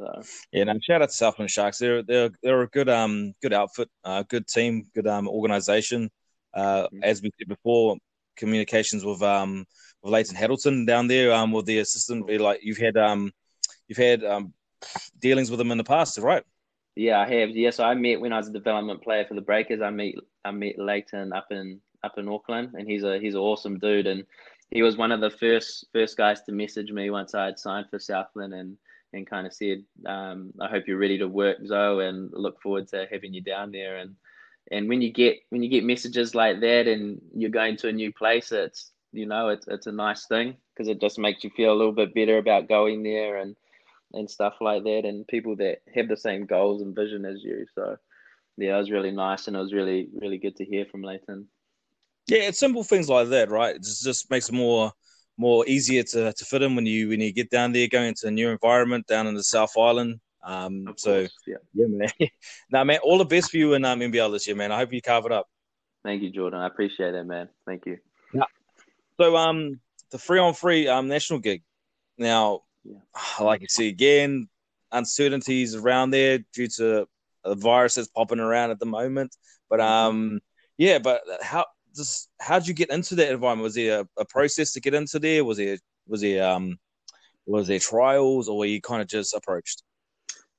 [0.00, 1.78] So yeah, no, shout out to Southland Sharks.
[1.78, 6.10] They're they're they're a good um good outfit, uh, good team, good um organization.
[6.54, 7.02] Uh, mm-hmm.
[7.02, 7.96] as we said before,
[8.36, 9.66] communications with um
[10.02, 12.30] with Leighton Haddleton down there um with the assistant.
[12.40, 13.30] Like you've had um
[13.88, 14.54] you've had um
[15.18, 16.42] dealings with them in the past, right?
[16.96, 17.50] Yeah, I have.
[17.50, 19.80] Yeah, so I met when I was a development player for the Breakers.
[19.80, 23.40] I meet I met Leighton up in up in Auckland, and he's a he's an
[23.40, 24.06] awesome dude.
[24.06, 24.24] And
[24.70, 27.86] he was one of the first first guys to message me once I had signed
[27.90, 28.76] for Southland, and
[29.12, 32.88] and kind of said, um, "I hope you're ready to work, Zoe, and look forward
[32.88, 34.16] to having you down there." And
[34.70, 37.92] and when you get when you get messages like that, and you're going to a
[37.92, 41.50] new place, it's you know it's it's a nice thing because it just makes you
[41.50, 43.56] feel a little bit better about going there and
[44.12, 47.66] and stuff like that, and people that have the same goals and vision as you.
[47.74, 47.96] So
[48.56, 51.48] yeah, it was really nice, and it was really really good to hear from Leighton.
[52.26, 53.74] Yeah, it's simple things like that, right?
[53.74, 54.92] It just, makes it more
[55.40, 58.26] more easier to, to fit in when you when you get down there, going into
[58.26, 60.20] a new environment down in the South Island.
[60.42, 62.08] Um, so yeah, yeah, man.
[62.70, 64.70] now, man, all the best for you in um, NBL this year, man.
[64.70, 65.48] I hope you carve it up.
[66.04, 66.60] Thank you, Jordan.
[66.60, 67.48] I appreciate it, man.
[67.66, 67.98] Thank you.
[68.34, 68.44] Yeah.
[69.18, 71.62] So, um, the free on free um national gig.
[72.18, 72.98] Now, yeah.
[73.40, 74.48] like you see again,
[74.92, 77.08] uncertainties around there due to
[77.44, 79.34] the virus that's popping around at the moment.
[79.70, 79.90] But mm-hmm.
[79.90, 80.40] um,
[80.76, 83.64] yeah, but how just how did you get into that environment?
[83.64, 85.44] Was there a, a, process to get into there?
[85.44, 86.78] Was there was there um
[87.46, 89.82] was there trials or were you kind of just approached?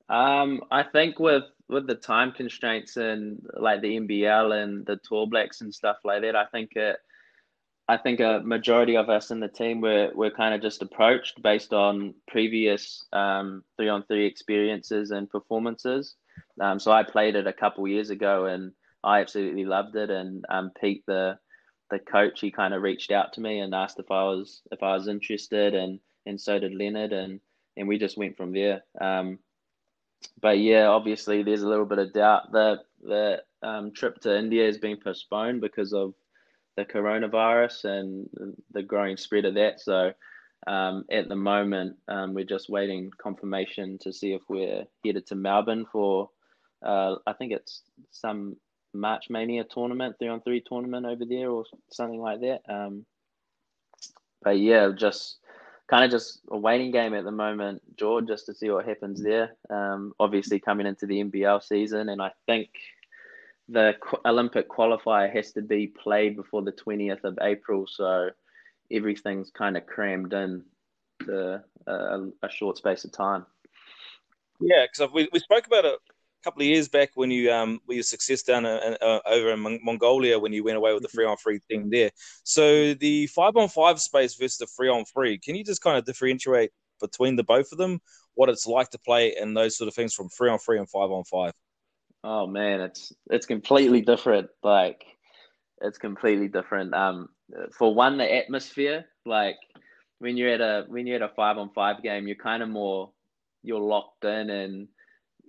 [0.09, 5.25] Um, I think with with the time constraints and like the NBL and the Tall
[5.25, 6.97] Blacks and stuff like that, I think it
[7.87, 11.41] I think a majority of us in the team were, were kind of just approached
[11.41, 16.15] based on previous um, three on three experiences and performances.
[16.59, 18.71] Um, so I played it a couple years ago and
[19.03, 20.09] I absolutely loved it.
[20.09, 21.37] And um, Pete, the
[21.89, 24.81] the coach, he kind of reached out to me and asked if I was if
[24.83, 27.39] I was interested, and and so did Leonard, and
[27.77, 28.83] and we just went from there.
[28.99, 29.39] Um,
[30.41, 34.65] but yeah, obviously there's a little bit of doubt that the um, trip to India
[34.65, 36.13] has been postponed because of
[36.77, 38.29] the coronavirus and
[38.71, 39.81] the growing spread of that.
[39.81, 40.13] So
[40.67, 45.35] um, at the moment, um, we're just waiting confirmation to see if we're headed to
[45.35, 46.29] Melbourne for,
[46.85, 48.57] uh, I think it's some
[48.93, 52.61] March Mania tournament, three on three tournament over there or something like that.
[52.67, 53.05] Um,
[54.43, 55.37] but yeah, just
[55.87, 59.21] kind of just a waiting game at the moment, George, just to see what happens
[59.21, 59.55] there.
[59.69, 62.69] Um, obviously coming into the NBL season, and I think
[63.69, 68.29] the Olympic qualifier has to be played before the 20th of April, so
[68.91, 70.63] everything's kind of crammed in
[71.25, 73.45] the, uh, a short space of time.
[74.59, 75.99] Yeah, because we, we spoke about it
[76.43, 79.79] couple of years back when you um with your success down uh, uh, over in
[79.83, 82.11] Mongolia when you went away with the free on free thing there.
[82.43, 85.97] So the five on five space versus the free on free, can you just kind
[85.97, 87.99] of differentiate between the both of them,
[88.35, 90.89] what it's like to play and those sort of things from free on free and
[90.89, 91.53] five on five?
[92.23, 94.49] Oh man, it's it's completely different.
[94.63, 95.03] Like
[95.81, 96.93] it's completely different.
[96.93, 97.29] Um,
[97.77, 99.05] for one, the atmosphere.
[99.25, 99.57] Like
[100.19, 102.69] when you're at a when you're at a five on five game, you're kind of
[102.69, 103.11] more
[103.63, 104.87] you're locked in and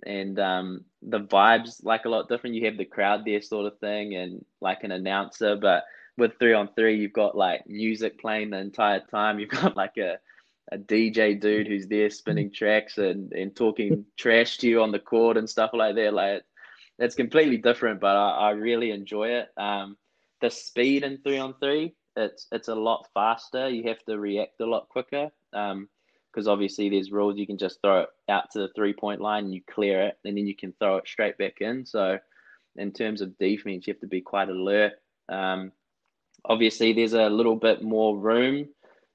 [0.05, 2.55] and um the vibes like a lot different.
[2.55, 5.55] You have the crowd there, sort of thing, and like an announcer.
[5.55, 5.85] But
[6.17, 9.39] with three on three, you've got like music playing the entire time.
[9.39, 10.19] You've got like a
[10.71, 14.99] a DJ dude who's there spinning tracks and, and talking trash to you on the
[14.99, 16.13] court and stuff like that.
[16.13, 16.43] Like
[16.99, 19.49] it's completely different, but I, I really enjoy it.
[19.57, 19.97] Um,
[20.41, 23.69] the speed in three on three, it's it's a lot faster.
[23.69, 25.31] You have to react a lot quicker.
[25.53, 25.89] Um,
[26.33, 29.45] because obviously there's rules you can just throw it out to the three point line
[29.45, 31.85] and you clear it and then you can throw it straight back in.
[31.85, 32.17] So
[32.75, 34.93] in terms of defense, you have to be quite alert.
[35.29, 35.71] Um,
[36.45, 38.67] obviously, there's a little bit more room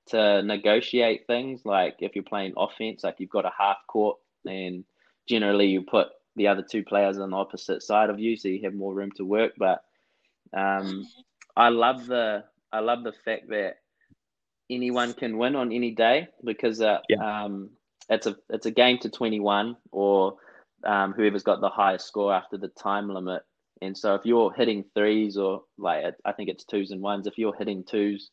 [0.08, 1.62] to negotiate things.
[1.64, 4.84] Like if you're playing offense, like you've got a half court, and
[5.28, 8.62] generally you put the other two players on the opposite side of you, so you
[8.62, 9.52] have more room to work.
[9.58, 9.82] But
[10.56, 11.06] um,
[11.56, 13.78] I love the I love the fact that
[14.70, 17.44] anyone can win on any day because uh, yeah.
[17.44, 17.70] um,
[18.08, 20.36] it's a it's a game to 21 or
[20.84, 23.42] um, whoever's got the highest score after the time limit.
[23.80, 27.38] And so if you're hitting threes or like I think it's twos and ones, if
[27.38, 28.30] you're hitting twos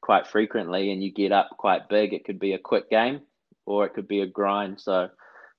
[0.00, 3.20] quite frequently and you get up quite big, it could be a quick game
[3.66, 4.80] or it could be a grind.
[4.80, 5.08] So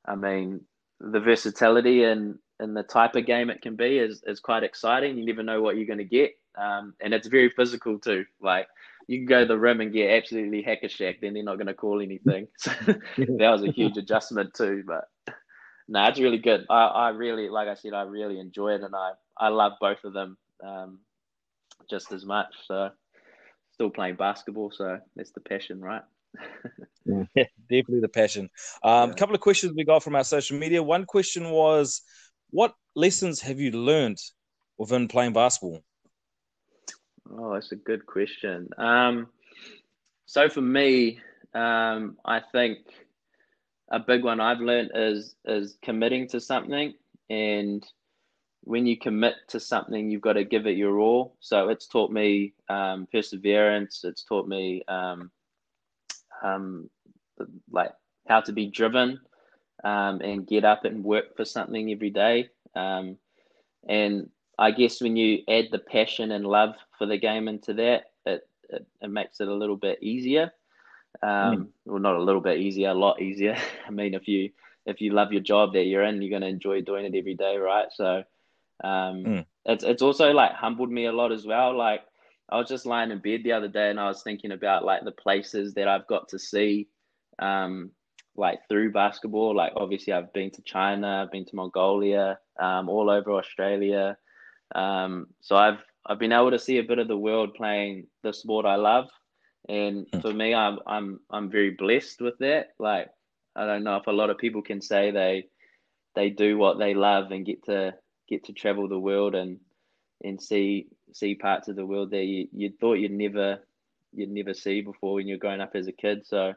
[0.05, 0.61] I mean
[0.99, 5.17] the versatility and and the type of game it can be is is quite exciting.
[5.17, 8.25] You never know what you're going to get, um, and it's very physical too.
[8.41, 8.67] Like
[9.07, 11.67] you can go to the rim and get absolutely hacker shack, then they're not going
[11.67, 12.47] to call anything.
[12.57, 12.71] So
[13.17, 14.83] that was a huge adjustment too.
[14.85, 15.05] But
[15.87, 16.65] no, it's really good.
[16.69, 20.03] I, I really, like I said, I really enjoy it, and I I love both
[20.03, 20.99] of them um,
[21.89, 22.53] just as much.
[22.67, 22.91] So
[23.73, 26.03] still playing basketball, so that's the passion, right?
[27.05, 28.49] yeah, definitely the passion.
[28.83, 29.15] A um, yeah.
[29.15, 30.83] couple of questions we got from our social media.
[30.83, 32.01] One question was,
[32.51, 34.19] what lessons have you learned
[34.77, 35.81] within playing basketball?
[37.31, 38.69] Oh, that's a good question.
[38.77, 39.27] Um,
[40.25, 41.19] so for me,
[41.53, 42.79] um, I think
[43.91, 46.93] a big one I've learned is is committing to something,
[47.29, 47.85] and
[48.63, 51.35] when you commit to something, you've got to give it your all.
[51.39, 54.03] So it's taught me um, perseverance.
[54.03, 55.31] It's taught me um,
[56.43, 56.89] um,
[57.71, 57.91] like
[58.27, 59.19] how to be driven
[59.83, 62.49] um, and get up and work for something every day.
[63.87, 68.11] And I guess when you add the passion and love for the game into that,
[68.25, 70.51] it, it, it makes it a little bit easier.
[71.23, 71.67] Um, mm.
[71.85, 73.57] Well, not a little bit easier, a lot easier.
[73.87, 74.51] I mean, if you
[74.85, 77.35] if you love your job that you're in, you're going to enjoy doing it every
[77.35, 77.87] day, right?
[77.93, 78.23] So
[78.83, 79.45] um, mm.
[79.65, 81.77] it's it's also like humbled me a lot as well.
[81.77, 82.01] Like
[82.49, 85.05] I was just lying in bed the other day and I was thinking about like
[85.05, 86.89] the places that I've got to see,
[87.39, 87.91] um,
[88.35, 89.55] like through basketball.
[89.55, 94.17] Like obviously I've been to China, I've been to Mongolia, um, all over Australia.
[94.75, 98.33] Um, so I've I've been able to see a bit of the world playing the
[98.33, 99.09] sport I love,
[99.67, 100.19] and hmm.
[100.19, 102.69] for me, I'm I'm I'm very blessed with that.
[102.79, 103.09] Like
[103.55, 105.47] I don't know if a lot of people can say they
[106.15, 107.93] they do what they love and get to
[108.27, 109.59] get to travel the world and
[110.23, 113.59] and see see parts of the world that you, you thought you'd never
[114.13, 116.25] you'd never see before when you're growing up as a kid.
[116.25, 116.53] So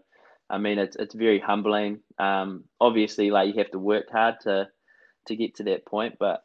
[0.51, 2.01] I mean it's it's very humbling.
[2.19, 4.69] Um, obviously like you have to work hard to
[5.27, 6.43] to get to that point, but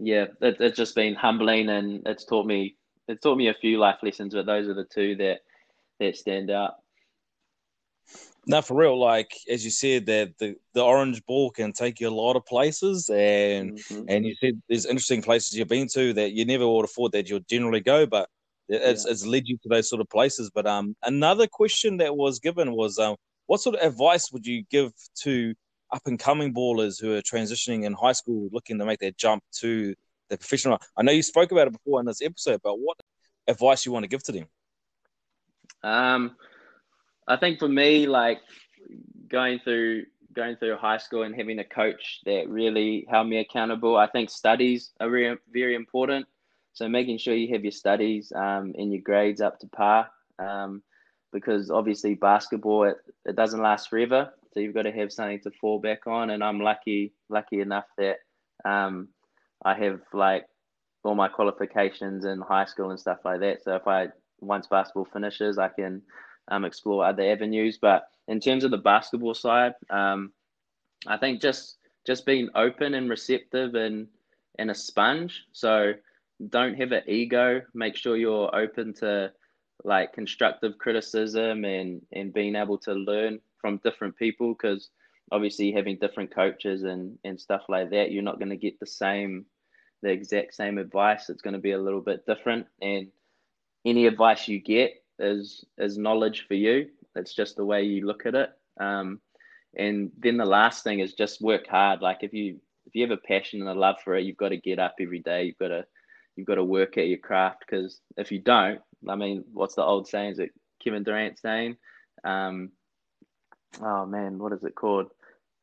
[0.00, 2.76] yeah, it, it's just been humbling and it's taught me
[3.08, 5.40] it's taught me a few life lessons, but those are the two that
[5.98, 6.74] that stand out.
[8.46, 8.98] Now, for real.
[8.98, 12.46] Like as you said, that the, the orange ball can take you a lot of
[12.46, 14.04] places, and mm-hmm.
[14.08, 17.12] and you said there's interesting places you've been to that you never would have thought
[17.12, 18.28] that you'd generally go, but
[18.68, 19.12] it's yeah.
[19.12, 20.50] it's led you to those sort of places.
[20.54, 24.64] But um, another question that was given was um, what sort of advice would you
[24.70, 25.54] give to
[25.92, 29.42] up and coming ballers who are transitioning in high school, looking to make that jump
[29.58, 29.94] to
[30.28, 30.78] the professional?
[30.96, 32.96] I know you spoke about it before in this episode, but what
[33.46, 34.46] advice you want to give to them?
[35.82, 36.36] Um,
[37.26, 38.38] I think for me, like
[39.28, 43.96] going through going through high school and having a coach that really held me accountable.
[43.96, 46.26] I think studies are very, very important.
[46.72, 50.82] So making sure you have your studies um, and your grades up to par, um,
[51.32, 54.32] because obviously basketball it, it doesn't last forever.
[54.52, 56.30] So you've got to have something to fall back on.
[56.30, 58.16] And I'm lucky lucky enough that
[58.64, 59.08] um,
[59.64, 60.46] I have like
[61.04, 63.62] all my qualifications in high school and stuff like that.
[63.62, 64.08] So if I
[64.40, 66.02] once basketball finishes, I can
[66.48, 67.78] um, explore other avenues.
[67.80, 70.32] But in terms of the basketball side, um,
[71.06, 74.08] I think just just being open and receptive and
[74.58, 75.44] and a sponge.
[75.52, 75.92] So
[76.48, 77.62] don't have an ego.
[77.74, 79.32] Make sure you're open to
[79.84, 84.90] like constructive criticism and and being able to learn from different people because
[85.32, 88.86] obviously having different coaches and and stuff like that you're not going to get the
[88.86, 89.44] same
[90.02, 91.28] the exact same advice.
[91.28, 92.66] It's going to be a little bit different.
[92.80, 93.08] And
[93.84, 96.88] any advice you get is is knowledge for you.
[97.16, 98.50] It's just the way you look at it.
[98.78, 99.20] Um,
[99.76, 102.00] and then the last thing is just work hard.
[102.00, 104.48] Like if you if you have a passion and a love for it you've got
[104.50, 105.44] to get up every day.
[105.44, 105.84] You've got to
[106.36, 109.82] you've got to work at your craft because if you don't i mean what's the
[109.82, 110.32] old saying?
[110.32, 111.76] Is it kevin durant saying?
[112.24, 112.70] Um,
[113.82, 115.10] oh man, what is it called?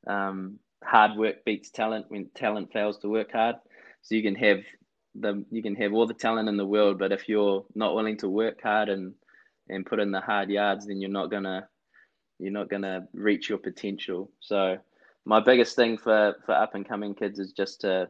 [0.08, 3.58] Um, hard work beats talent when talent fails to work hard.
[4.04, 4.60] So you can have
[5.16, 8.18] the you can have all the talent in the world, but if you're not willing
[8.20, 9.16] to work hard and
[9.70, 11.68] and put in the hard yards, then you're not gonna
[12.40, 14.32] you're not gonna reach your potential.
[14.42, 14.78] So
[15.26, 18.10] my biggest thing for for up and coming kids is just to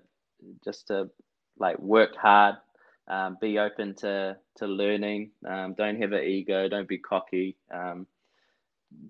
[0.66, 1.10] just to
[1.60, 2.56] like work hard
[3.10, 5.32] Um, be open to to learning.
[5.48, 6.68] Um, don't have an ego.
[6.70, 7.58] Don't be cocky.
[7.74, 8.08] Um,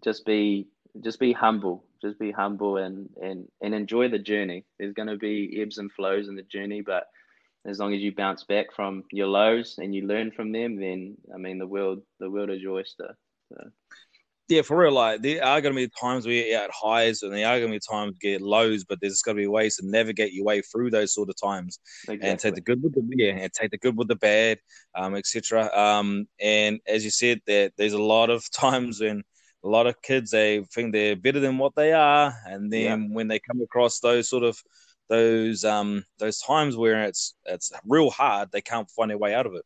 [0.03, 0.67] just be
[1.03, 1.83] just be humble.
[2.01, 4.65] Just be humble and and and enjoy the journey.
[4.77, 7.05] There's going to be ebbs and flows in the journey, but
[7.65, 11.17] as long as you bounce back from your lows and you learn from them, then
[11.33, 13.15] I mean the world the world is your oyster.
[13.51, 13.69] So.
[14.49, 14.93] Yeah, for real.
[14.93, 17.71] Like there are going to be times where you're at highs, and there are going
[17.71, 18.85] to be times you get lows.
[18.85, 21.79] But there's going to be ways to navigate your way through those sort of times,
[22.03, 22.29] exactly.
[22.29, 24.59] and take the good with the yeah, and take the good with the bad,
[24.95, 25.69] um, etc.
[25.77, 29.23] Um, and as you said, that there's a lot of times when
[29.63, 33.15] a lot of kids they think they're better than what they are, and then yeah.
[33.15, 34.61] when they come across those sort of
[35.09, 39.45] those um those times where it's it's real hard, they can't find their way out
[39.45, 39.65] of it.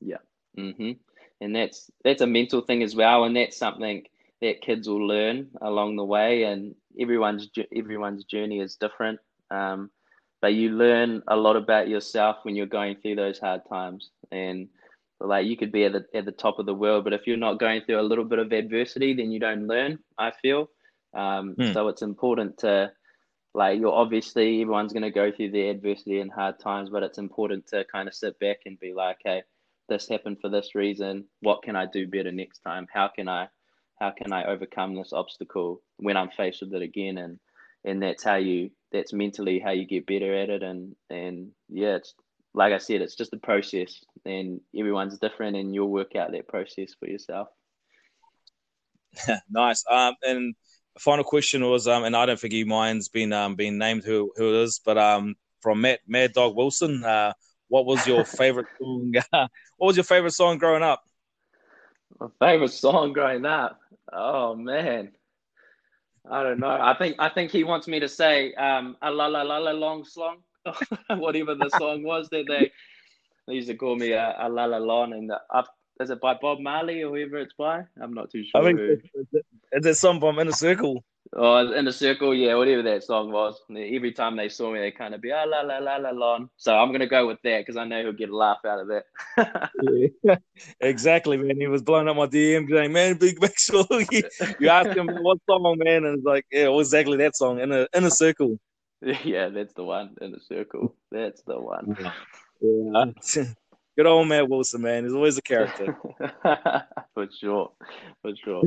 [0.00, 0.18] Yeah.
[0.58, 0.92] Mm-hmm.
[1.40, 4.04] And that's that's a mental thing as well, and that's something
[4.40, 9.18] that kids will learn along the way, and everyone's everyone's journey is different.
[9.50, 9.90] Um,
[10.40, 14.68] but you learn a lot about yourself when you're going through those hard times, and
[15.26, 17.36] like you could be at the at the top of the world, but if you're
[17.36, 19.98] not going through a little bit of adversity, then you don't learn.
[20.18, 20.68] I feel
[21.14, 21.72] um, mm.
[21.72, 21.88] so.
[21.88, 22.92] It's important to
[23.54, 27.18] like you're obviously everyone's going to go through the adversity and hard times, but it's
[27.18, 29.42] important to kind of sit back and be like, hey,
[29.88, 31.24] this happened for this reason.
[31.40, 32.86] What can I do better next time?
[32.92, 33.48] How can I
[34.00, 37.18] how can I overcome this obstacle when I'm faced with it again?
[37.18, 37.38] And
[37.84, 40.62] and that's how you that's mentally how you get better at it.
[40.62, 42.14] And and yeah, it's
[42.54, 46.48] like I said, it's just a process, and everyone's different, and you'll work out that
[46.48, 47.48] process for yourself.
[49.50, 49.84] nice.
[49.90, 50.54] Um, and
[50.98, 54.32] final question was, um, and I don't think he mind's been um been named who
[54.36, 57.32] who it is, but um from Matt Mad Dog Wilson, uh,
[57.68, 59.14] what was your favorite song?
[59.32, 59.48] what
[59.86, 61.02] was your favorite song growing up?
[62.20, 63.80] My favorite song growing up.
[64.12, 65.12] Oh man,
[66.30, 66.68] I don't know.
[66.80, 69.72] I think I think he wants me to say um, a la la la la
[69.72, 70.38] long song,
[71.08, 72.70] whatever the song was that they
[73.46, 75.62] they used to call me a, a la la long, and the, uh,
[76.00, 77.82] is it by Bob Marley or whoever it's by?
[78.00, 78.60] I'm not too sure.
[78.60, 78.96] I think who.
[79.72, 81.04] it's a song from Inner Circle.
[81.36, 83.60] Oh, in the circle, yeah, whatever that song was.
[83.70, 86.38] Every time they saw me, they kind of be ah la la la la la.
[86.56, 88.88] So I'm gonna go with that because I know he'll get a laugh out of
[88.88, 89.70] that.
[90.22, 90.36] yeah,
[90.80, 91.58] exactly, man.
[91.58, 94.22] He was blowing up my DM saying, "Man, big make sure you,
[94.60, 97.72] you ask him what song, man," and it's like, yeah, well, exactly that song in
[97.72, 98.58] a in a circle.
[99.24, 100.96] Yeah, that's the one in the circle.
[101.10, 101.94] That's the one.
[102.64, 103.44] Yeah.
[103.96, 105.04] Good old Matt Wilson, man.
[105.04, 105.96] He's always a character.
[107.14, 107.70] for sure,
[108.22, 108.62] for sure.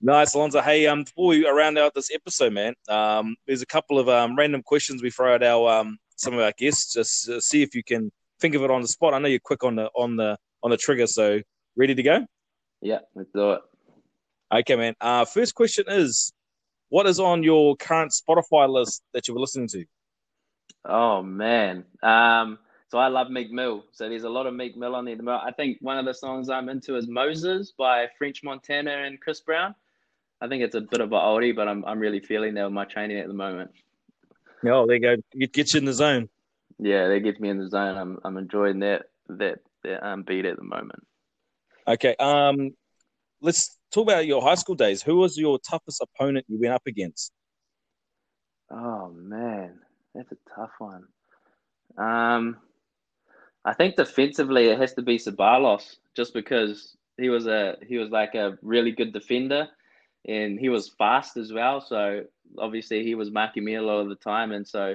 [0.00, 0.60] Nice, Alonzo.
[0.60, 4.36] Hey, um, before we round out this episode, man, um, there's a couple of um,
[4.36, 7.74] random questions we throw at our um, some of our guests, just uh, see if
[7.74, 9.14] you can think of it on the spot.
[9.14, 11.40] I know you're quick on the on the on the trigger, so
[11.76, 12.26] ready to go?
[12.80, 13.60] Yeah, let's do it.
[14.52, 14.94] Okay, man.
[15.00, 16.32] Uh, first question is,
[16.88, 19.84] what is on your current Spotify list that you were listening to?
[20.84, 22.58] Oh man, um,
[22.90, 23.84] so I love Meek Mill.
[23.92, 25.16] So there's a lot of Meek Mill on there.
[25.30, 29.40] I think one of the songs I'm into is Moses by French Montana and Chris
[29.40, 29.74] Brown.
[30.40, 32.72] I think it's a bit of an oldie, but I'm I'm really feeling that with
[32.72, 33.70] my training at the moment.
[34.64, 35.16] Oh, there you go.
[35.32, 36.28] It gets you in the zone.
[36.78, 37.96] Yeah, that gets me in the zone.
[37.96, 41.06] I'm I'm enjoying that that that um, beat at the moment.
[41.86, 42.14] Okay.
[42.16, 42.70] Um,
[43.40, 45.02] let's talk about your high school days.
[45.02, 47.32] Who was your toughest opponent you went up against?
[48.70, 49.80] Oh man,
[50.18, 51.04] that's a tough one.
[51.96, 52.56] Um,
[53.64, 58.10] I think defensively it has to be Ceballos, just because he was a he was
[58.10, 59.68] like a really good defender
[60.26, 61.80] and he was fast as well.
[61.80, 62.24] So
[62.58, 64.94] obviously he was marking me a lot of the time, and so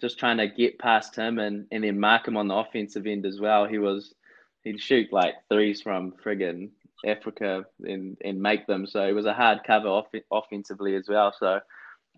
[0.00, 3.26] just trying to get past him and and then mark him on the offensive end
[3.26, 3.66] as well.
[3.66, 4.14] He was
[4.62, 6.70] he'd shoot like threes from friggin'
[7.04, 8.86] Africa and and make them.
[8.86, 11.34] So it was a hard cover off, offensively as well.
[11.36, 11.60] So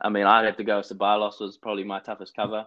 [0.00, 0.80] I mean, I'd have to go.
[0.80, 2.66] Ceballos was probably my toughest cover.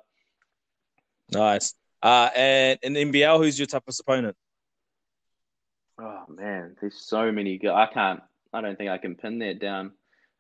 [1.32, 1.76] Nice.
[2.02, 4.36] Uh, and in NBL, who's your toughest opponent?
[6.00, 7.58] Oh man, there's so many.
[7.58, 7.72] Good.
[7.72, 8.22] I can't.
[8.54, 9.92] I don't think I can pin that down.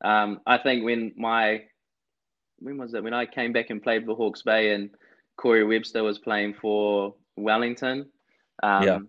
[0.04, 1.64] Um, I think when my
[2.60, 4.90] when was it when I came back and played for Hawke's Bay and
[5.38, 8.10] Corey Webster was playing for Wellington.
[8.64, 9.00] Um, yeah.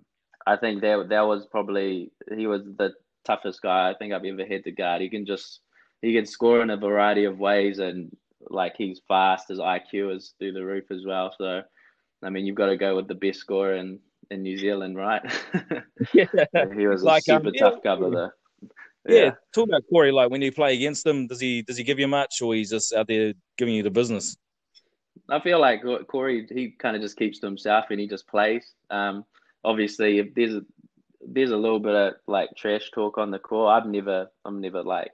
[0.47, 4.45] I think that that was probably he was the toughest guy I think I've ever
[4.45, 5.03] had to guard.
[5.03, 5.61] He can just
[6.03, 8.15] he can score in a variety of ways and
[8.49, 9.49] like he's fast.
[9.49, 11.35] His IQ is through the roof as well.
[11.37, 11.63] So
[12.23, 13.99] I mean, you've got to go with the best scorer in
[14.31, 15.23] in New Zealand, right?
[16.15, 16.27] yeah,
[16.77, 18.31] he was a like, super um, tough yeah, cover though.
[19.09, 19.15] Yeah.
[19.17, 20.13] yeah, talk about Corey.
[20.13, 22.71] Like when you play against him, does he does he give you much, or he's
[22.71, 24.37] just out there giving you the business?
[25.29, 28.73] I feel like Corey, he kind of just keeps to himself and he just plays.
[28.91, 29.25] Um,
[29.65, 30.63] obviously, if there's a,
[31.21, 34.83] there's a little bit of like trash talk on the court, I've never, I'm never
[34.83, 35.13] like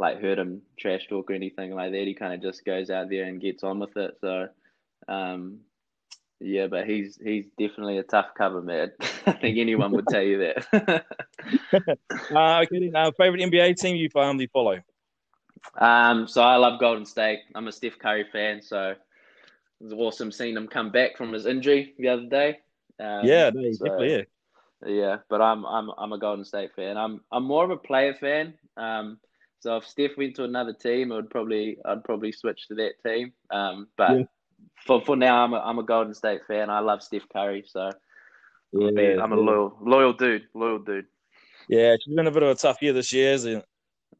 [0.00, 2.06] like heard him trash talk or anything like that.
[2.06, 4.16] He kind of just goes out there and gets on with it.
[4.20, 4.48] So,
[5.06, 5.60] um,
[6.40, 8.92] Yeah, but he's he's definitely a tough cover, man.
[9.26, 10.64] I think anyone would tell you that.
[12.34, 14.80] uh, okay, then, uh, favorite NBA team you um, follow?
[15.78, 17.40] Um, so I love Golden State.
[17.54, 18.98] I'm a Steph Curry fan, so it
[19.84, 22.58] was awesome seeing him come back from his injury the other day.
[22.98, 24.12] Um, yeah, no, so, definitely.
[24.12, 24.22] Yeah.
[24.86, 26.96] Yeah, but I'm I'm I'm a Golden State fan.
[26.96, 28.54] I'm I'm more of a player fan.
[28.78, 29.18] Um,
[29.60, 32.94] so if Steph went to another team, I would probably I'd probably switch to that
[33.06, 33.32] team.
[33.50, 34.24] Um, but yeah.
[34.86, 36.70] for for now, I'm a, I'm a Golden State fan.
[36.70, 37.90] I love Steph Curry, so
[38.72, 41.06] yeah, I'm, a, I'm a loyal loyal dude, loyal dude.
[41.68, 43.66] Yeah, it's been a bit of a tough year this year, hasn't it?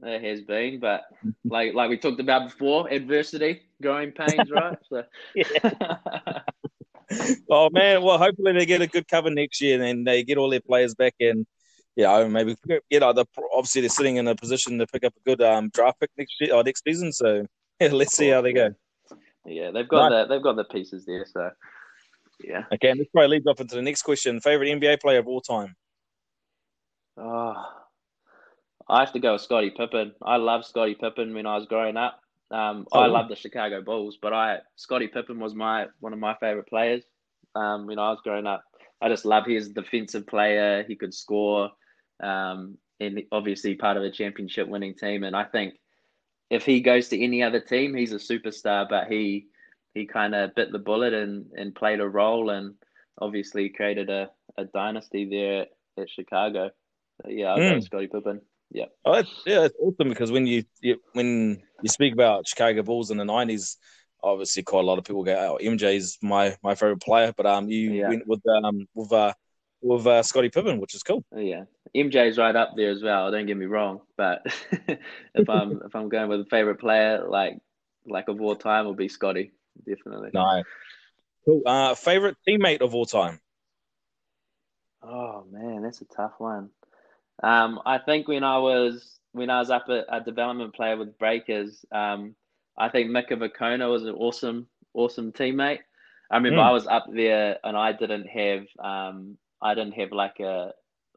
[0.03, 1.05] It has been, but
[1.45, 4.77] like like we talked about before, adversity, growing pains, right?
[4.89, 5.05] So.
[7.51, 10.51] oh man, well hopefully they get a good cover next year and they get all
[10.51, 11.15] their players back
[11.97, 12.57] and yeah, maybe
[12.89, 15.71] you know, the, obviously they're sitting in a position to pick up a good um,
[15.71, 17.13] draft pick next year or next season.
[17.13, 17.47] So
[17.81, 18.71] yeah, let's see how they go.
[19.47, 20.29] Yeah, they've got right.
[20.29, 21.27] the they've got the pieces there.
[21.27, 21.51] So
[22.45, 22.65] yeah.
[22.73, 24.41] Okay, and this probably leads off into the next question.
[24.41, 25.75] Favorite NBA player of all time?
[27.17, 27.55] Oh,
[28.89, 30.13] I have to go with Scottie Pippen.
[30.23, 32.21] I love Scottie Pippen when I was growing up.
[32.51, 36.19] Um, oh, I love the Chicago Bulls, but I Scottie Pippen was my one of
[36.19, 37.05] my favorite players.
[37.55, 38.65] Um, when I was growing up,
[39.01, 40.85] I just love his defensive player.
[40.87, 41.71] He could score,
[42.23, 45.25] um, and obviously part of a championship winning team.
[45.25, 45.75] And I think
[46.51, 48.89] if he goes to any other team, he's a superstar.
[48.89, 49.47] But he
[49.95, 52.75] he kind of bit the bullet and, and played a role, and
[53.21, 56.71] obviously created a, a dynasty there at, at Chicago.
[57.23, 57.75] So yeah, I'll mm.
[57.75, 58.41] go Scottie Pippen.
[58.73, 58.87] Yeah.
[59.05, 63.11] Oh, that's, yeah, that's awesome because when you, you, when you speak about Chicago Bulls
[63.11, 63.77] in the nineties,
[64.23, 67.47] obviously quite a lot of people go, "Oh, MJ is my my favorite player," but
[67.47, 68.09] um, you yeah.
[68.09, 69.33] went with um with uh
[69.83, 71.25] with uh, Scottie Pippen, which is cool.
[71.35, 71.65] Yeah,
[71.97, 73.31] MJ's right up there as well.
[73.31, 74.43] Don't get me wrong, but
[75.35, 77.59] if I'm if I'm going with a favorite player, like
[78.07, 79.53] like of all time, will be Scotty
[79.87, 80.31] definitely.
[80.33, 80.63] No,
[81.45, 81.63] cool.
[81.67, 83.41] Uh, favorite teammate of all time.
[85.03, 86.71] Oh man, that's a tough one.
[87.43, 91.19] Um, I think when I was when I was up at a development player with
[91.19, 92.35] Breakers, um,
[92.79, 95.81] I think Mika Vukona was an awesome, awesome teammate.
[96.31, 96.69] I remember mm.
[96.69, 100.73] I was up there and I didn't have um, I didn't have like a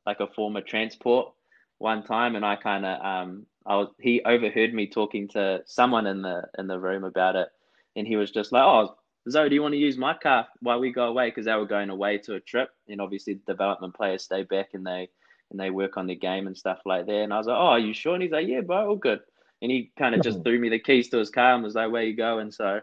[0.05, 1.31] like a form of transport
[1.77, 6.07] one time, and I kind of um, I was he overheard me talking to someone
[6.07, 7.49] in the in the room about it,
[7.95, 8.95] and he was just like, "Oh,
[9.29, 11.65] Zoe, do you want to use my car while we go away?" Because they were
[11.65, 15.09] going away to a trip, and obviously the development players stay back and they
[15.51, 17.23] and they work on the game and stuff like that.
[17.23, 19.19] And I was like, "Oh, are you sure?" And he's like, "Yeah, bro, all good."
[19.63, 21.91] And he kind of just threw me the keys to his car and was like,
[21.91, 22.81] "Where you going?" So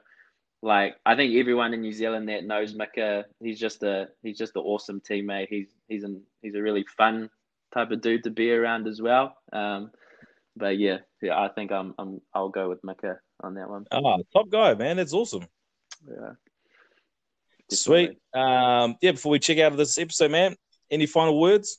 [0.63, 4.57] like I think everyone in New Zealand that knows Mika, he's just a he's just
[4.57, 5.49] an awesome teammate.
[5.49, 7.31] He's he's an he's a really fun
[7.73, 9.37] type of dude to be around as well.
[9.53, 9.91] Um,
[10.57, 13.87] but yeah, yeah, I think I'm I'm I'll go with Mika on that one.
[13.91, 14.97] Ah, top guy, man.
[14.97, 15.47] That's awesome.
[16.07, 16.33] Yeah.
[17.71, 18.19] Sweet.
[18.35, 19.13] Um, yeah.
[19.13, 20.57] Before we check out of this episode, man,
[20.91, 21.79] any final words?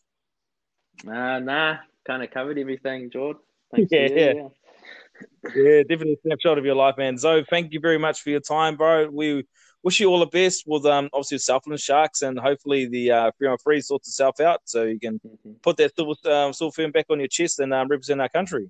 [1.08, 1.78] Uh, nah,
[2.08, 3.38] kind of covered everything, George.
[3.76, 4.48] Thanks yeah, yeah yeah,
[5.44, 7.18] definitely a snapshot of your life, man.
[7.18, 9.10] Zoe, thank you very much for your time, bro.
[9.10, 9.46] We
[9.84, 13.48] wish you all the best with um obviously Southland Sharks and hopefully the uh, free
[13.48, 15.54] on free sorts itself out so you can mm-hmm.
[15.64, 18.70] put that silver um, silver fern back on your chest and um, represent our country.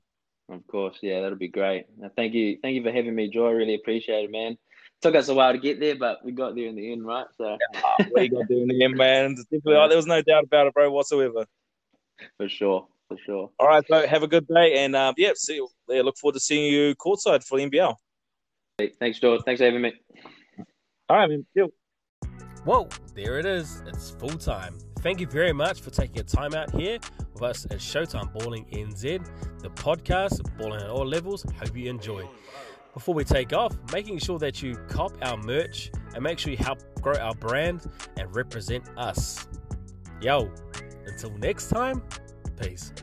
[0.49, 1.85] Of course, yeah, that'll be great.
[2.15, 3.47] Thank you, thank you for having me, Joy.
[3.47, 4.57] I really appreciate it, man.
[5.01, 7.25] Took us a while to get there, but we got there in the end, right?
[7.37, 9.35] So yeah, we got there in the end, man.
[9.51, 9.87] Definitely, yeah.
[9.87, 11.45] there was no doubt about it, bro, whatsoever.
[12.37, 13.49] For sure for sure.
[13.59, 16.33] All right, so have a good day, and um, yeah, see, you, yeah, look forward
[16.33, 17.95] to seeing you courtside for the NBL.
[18.99, 19.41] thanks, George.
[19.45, 19.93] Thanks for having me.
[21.09, 21.45] All right, man.
[21.55, 21.67] Deal.
[22.63, 23.81] Whoa, there it is.
[23.87, 24.77] It's full time.
[24.99, 26.99] Thank you very much for taking your time out here
[27.33, 29.27] with us at Showtime Balling NZ,
[29.61, 31.43] the podcast, balling at all levels.
[31.59, 32.27] Hope you enjoyed.
[32.93, 36.57] Before we take off, making sure that you cop our merch and make sure you
[36.57, 39.47] help grow our brand and represent us.
[40.21, 40.51] Yo,
[41.07, 42.03] until next time,
[42.57, 42.93] Peace.